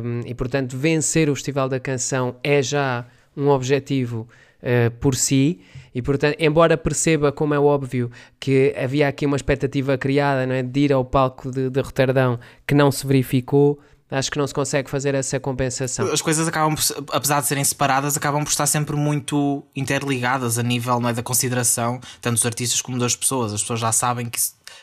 [0.03, 4.27] um, e, portanto, vencer o Festival da Canção é já um objetivo
[4.61, 5.61] uh, por si
[5.95, 10.61] e, portanto, embora perceba, como é óbvio, que havia aqui uma expectativa criada não é,
[10.61, 12.37] de ir ao palco de, de Roterdão
[12.67, 13.79] que não se verificou,
[14.11, 16.11] Acho que não se consegue fazer essa compensação.
[16.11, 16.75] As coisas acabam,
[17.11, 21.99] apesar de serem separadas, acabam por estar sempre muito interligadas a nível é, da consideração,
[22.19, 23.53] tanto dos artistas como das pessoas.
[23.53, 24.39] As pessoas já sabem que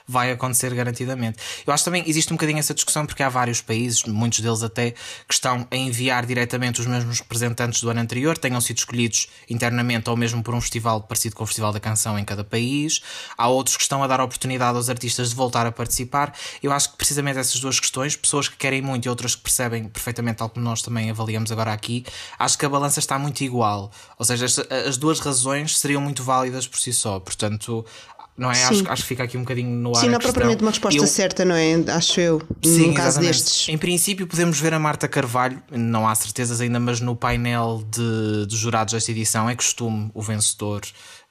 [0.07, 1.39] vai acontecer garantidamente.
[1.67, 4.93] Eu acho também existe um bocadinho essa discussão porque há vários países, muitos deles até,
[4.93, 10.09] que estão a enviar diretamente os mesmos representantes do ano anterior, tenham sido escolhidos internamente
[10.09, 13.01] ou mesmo por um festival parecido com o Festival da Canção em cada país.
[13.37, 16.35] Há outros que estão a dar oportunidade aos artistas de voltar a participar.
[16.63, 19.89] Eu acho que precisamente essas duas questões, pessoas que querem muito e outras que percebem
[19.89, 22.05] perfeitamente, tal como nós também avaliamos agora aqui,
[22.39, 23.91] acho que a balança está muito igual.
[24.19, 24.47] Ou seja,
[24.87, 27.19] as duas razões seriam muito válidas por si só.
[27.19, 27.85] Portanto,
[28.37, 28.65] não é?
[28.65, 30.01] Acho, acho, que fica aqui um bocadinho no ar.
[30.01, 31.07] Sim, não é propriamente uma resposta eu...
[31.07, 31.75] certa, não é?
[31.91, 33.69] Acho eu, Sim, no caso destes.
[33.69, 38.47] Em princípio, podemos ver a Marta Carvalho, não há certezas ainda, mas no painel de,
[38.47, 40.83] de jurados desta edição é costume o vencedor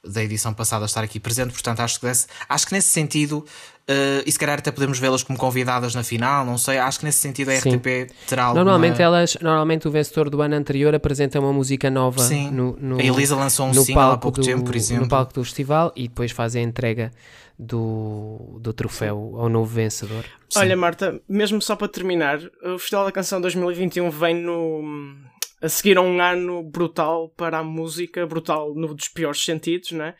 [0.04, 3.44] da edição passada estar aqui presente, portanto acho que, desse, acho que nesse sentido
[3.88, 6.78] Uh, e se calhar até podemos vê-las como convidadas na final, não sei.
[6.78, 8.64] Acho que nesse sentido a RTP terá alguma...
[8.64, 12.50] Normalmente elas, normalmente o vencedor do ano anterior apresenta uma música nova Sim.
[12.50, 15.04] No, no, a Elisa lançou um single há pouco do, tempo, por exemplo.
[15.04, 17.12] No palco do festival e depois faz a entrega
[17.56, 20.24] do, do troféu ao novo vencedor.
[20.48, 20.58] Sim.
[20.58, 24.82] Olha, Marta, mesmo só para terminar, o Festival da Canção 2021 vem no
[25.62, 30.14] a seguir a um ano brutal para a música, brutal no dos piores sentidos, né?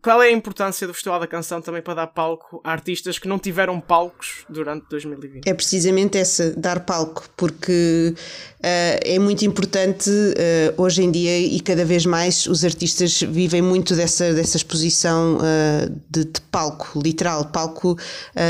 [0.00, 3.28] Qual é a importância do Festival da Canção também para dar palco a artistas que
[3.28, 5.46] não tiveram palcos durante 2020?
[5.46, 11.60] É precisamente essa, dar palco, porque uh, é muito importante uh, hoje em dia e
[11.60, 17.44] cada vez mais os artistas vivem muito dessa, dessa exposição uh, de, de, palco, literal,
[17.46, 17.96] palco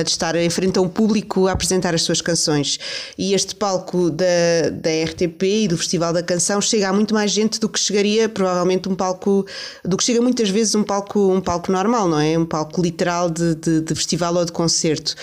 [0.05, 2.79] de estar em frente a um público a apresentar as suas canções.
[3.17, 4.25] E este palco da,
[4.73, 8.29] da RTP e do Festival da Canção chega a muito mais gente do que chegaria
[8.29, 9.47] provavelmente um palco,
[9.85, 12.39] do que chega muitas vezes um palco, um palco normal, não é?
[12.39, 15.15] Um palco literal de, de, de festival ou de concerto.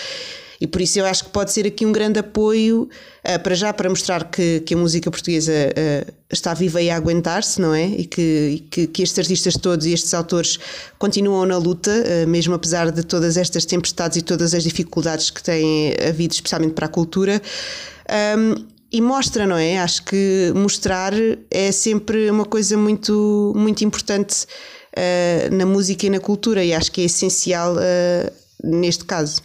[0.62, 2.90] E por isso eu acho que pode ser aqui um grande apoio,
[3.24, 6.98] uh, para já, para mostrar que, que a música portuguesa uh, está viva e a
[6.98, 7.86] aguentar-se, não é?
[7.86, 10.60] E que, e que, que, estes artistas todos e estes autores
[10.98, 15.42] continuam na luta, uh, mesmo apesar de todas estas tempestades e todas as dificuldades que
[15.42, 17.42] têm havido, especialmente para a cultura.
[18.38, 19.78] Um, e mostra, não é?
[19.78, 21.14] Acho que mostrar
[21.52, 24.48] é sempre uma coisa muito, muito importante
[25.52, 28.32] na música e na cultura, e acho que é essencial uh,
[28.64, 29.42] neste caso.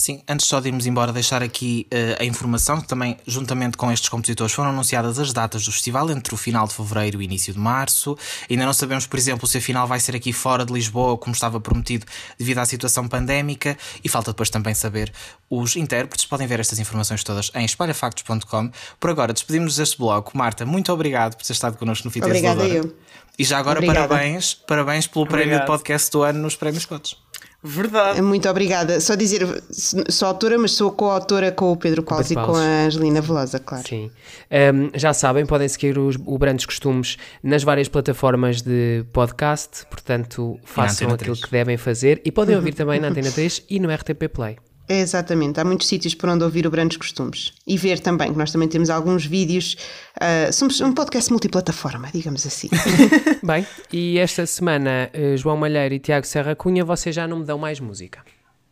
[0.00, 3.92] Sim, antes só de irmos embora, deixar aqui uh, a informação que também, juntamente com
[3.92, 7.52] estes compositores, foram anunciadas as datas do festival entre o final de fevereiro e início
[7.52, 8.16] de março.
[8.48, 11.34] Ainda não sabemos, por exemplo, se a final vai ser aqui fora de Lisboa, como
[11.34, 12.06] estava prometido,
[12.38, 13.76] devido à situação pandémica.
[14.02, 15.12] E falta depois também saber
[15.50, 16.24] os intérpretes.
[16.24, 18.70] Podem ver estas informações todas em espalhafactos.com.
[18.98, 20.32] Por agora, despedimos-nos deste bloco.
[20.34, 22.96] Marta, muito obrigado por ter estado connosco no Fita Obrigada eu.
[23.38, 24.08] E já agora, Obrigada.
[24.08, 25.46] parabéns, parabéns pelo Obrigado.
[25.46, 27.16] prémio de podcast do ano nos Prémios Cotes.
[27.62, 28.22] Verdade.
[28.22, 29.00] Muito obrigada.
[29.00, 33.20] Só dizer, sou autora, mas sou co-autora com o Pedro Paus e com a Angelina
[33.20, 33.86] Velosa, claro.
[33.86, 34.10] Sim.
[34.50, 40.58] Um, já sabem, podem seguir os, o Brandos Costumes nas várias plataformas de podcast, portanto,
[40.64, 41.44] façam aquilo 3.
[41.44, 44.56] que devem fazer e podem ouvir também na Antena 3 e no RTP Play.
[44.90, 48.36] É exatamente, há muitos sítios por onde ouvir o Brandos Costumes e ver também, que
[48.36, 49.76] nós também temos alguns vídeos.
[50.16, 52.68] Uh, somos um podcast multiplataforma, digamos assim.
[53.40, 57.44] Bem, e esta semana, uh, João Malheiro e Tiago Serra Cunha, vocês já não me
[57.44, 58.24] dão mais música.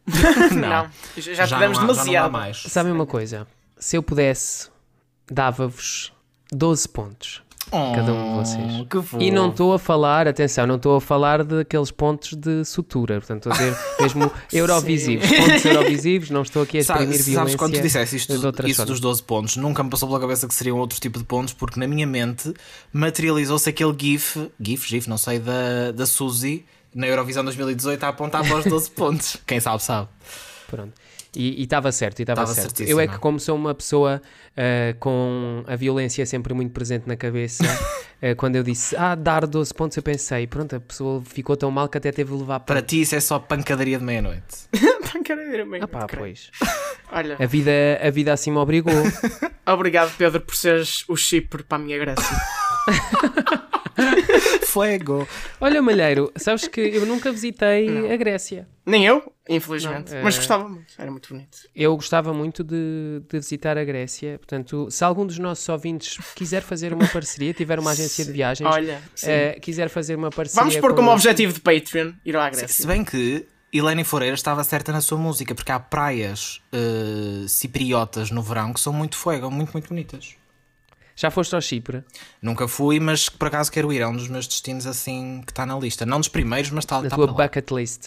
[0.50, 2.32] não, não, já, já tivemos demasiado.
[2.32, 2.64] mais.
[2.64, 3.46] Sabem uma coisa?
[3.78, 4.68] Se eu pudesse,
[5.30, 6.12] dava-vos
[6.50, 9.20] 12 pontos Oh, cada um de vocês.
[9.20, 13.50] E não estou a falar, atenção, não estou a falar daqueles pontos de sutura, portanto,
[13.50, 17.34] estou a dizer mesmo eurovisivos, pontos eurovisivos, não estou aqui a exprimir sabes, violência.
[17.34, 20.54] Sabes quando tu disseste isto, isso dos 12 pontos, nunca me passou pela cabeça que
[20.54, 22.52] seriam outro tipo de pontos, porque na minha mente
[22.92, 26.64] materializou-se aquele GIF, GIF, GIF, não sei, da, da Suzy
[26.94, 29.36] na Eurovisão 2018 a apontar para os 12 pontos.
[29.46, 30.08] Quem sabe, sabe.
[30.68, 30.92] Pronto.
[31.36, 32.82] E estava certo, e estava certo.
[32.82, 34.20] Eu é que, como sou uma pessoa
[34.52, 39.46] uh, com a violência sempre muito presente na cabeça, uh, quando eu disse, ah, dar
[39.46, 42.60] 12 pontos, eu pensei, pronto, a pessoa ficou tão mal que até teve de levar
[42.60, 42.76] para.
[42.76, 44.68] Para ti, isso é só pancadaria de meia-noite.
[45.12, 45.84] pancadaria de meia-noite.
[45.84, 46.50] Ah, pá, pois.
[47.12, 47.36] Olha.
[47.38, 47.70] A vida,
[48.02, 48.94] a vida assim me obrigou.
[49.66, 52.36] Obrigado, Pedro, por seres o chipre para a minha Grécia.
[54.66, 55.26] Fuego.
[55.60, 58.10] Olha, Malheiro, sabes que eu nunca visitei não.
[58.10, 58.68] a Grécia.
[58.86, 60.14] Nem eu, infelizmente.
[60.14, 60.38] Não, Mas uh...
[60.38, 61.58] gostava muito, era muito bonito.
[61.74, 64.38] Eu gostava muito de, de, visitar a Grécia.
[64.38, 68.68] Portanto, se algum dos nossos ouvintes quiser fazer uma parceria, tiver uma agência de viagens,
[68.70, 70.62] Olha, uh, quiser fazer uma parceria.
[70.62, 72.68] Vamos pôr como objetivo de Patreon ir à Grécia.
[72.68, 78.30] Se bem que Helene Foreira estava certa na sua música, porque há praias uh, cipriotas
[78.30, 80.34] no verão que são muito fuego, muito, muito bonitas.
[81.18, 82.04] Já foste ao Chipre?
[82.40, 84.00] Nunca fui, mas por acaso quero ir.
[84.00, 86.06] É um dos meus destinos assim que está na lista.
[86.06, 88.06] Não dos primeiros, mas está na tá tua bucket list.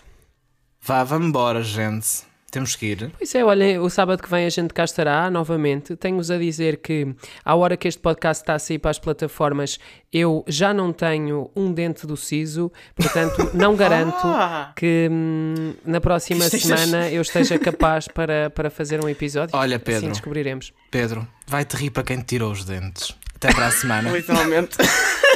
[0.80, 2.24] Vá, vamos embora, gente.
[2.52, 3.12] Temos que ir.
[3.18, 5.96] Pois é, olha, o sábado que vem a gente cá estará novamente.
[5.96, 9.80] Tenho-vos a dizer que, à hora que este podcast está a sair para as plataformas,
[10.12, 14.74] eu já não tenho um dente do siso, portanto, não garanto ah!
[14.76, 19.56] que hum, na próxima semana eu esteja capaz para, para fazer um episódio.
[19.56, 20.00] Olha, assim Pedro.
[20.00, 20.74] Assim descobriremos.
[20.92, 23.16] Pedro, vai-te rir para quem te tirou os dentes.
[23.34, 24.12] Até para a semana.
[24.12, 24.76] Literalmente.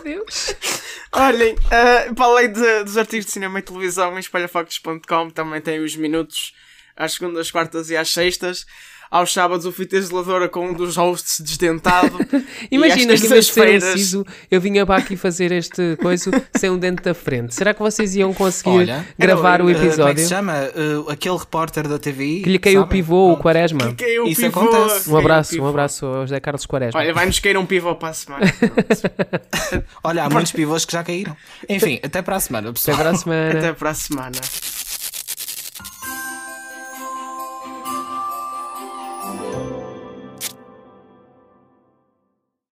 [0.00, 0.54] Adeus.
[1.12, 5.80] Olhem, uh, para além de, dos artigos de cinema e televisão em espalhafactos.com também tem
[5.80, 6.54] os minutos
[6.96, 8.66] às segundas, quartas e às sextas.
[9.10, 12.18] Aos sábados o fita isoladora com um dos hosts desdentado.
[12.70, 13.84] Imagina que em feiras...
[13.84, 17.52] Ciso, eu vinha para aqui fazer este coisa sem um dente da frente.
[17.52, 19.96] Será que vocês iam conseguir Olha, gravar o episódio?
[19.96, 20.54] Como é que se chama?
[20.76, 22.42] Uh, aquele repórter da TVI.
[22.42, 23.88] Que lhe caiu o pivô, o Quaresma.
[23.88, 25.10] Que caiu Isso pivô, acontece.
[25.10, 27.00] Um abraço, um abraço ao José Carlos Quaresma.
[27.00, 28.46] Olha, vai-nos cair um pivô para a semana.
[30.04, 31.36] Olha, há muitos pivôs que já caíram.
[31.68, 32.94] Enfim, até para a semana, pessoal.
[32.94, 33.50] Até para a semana.
[33.58, 34.40] Até para a semana.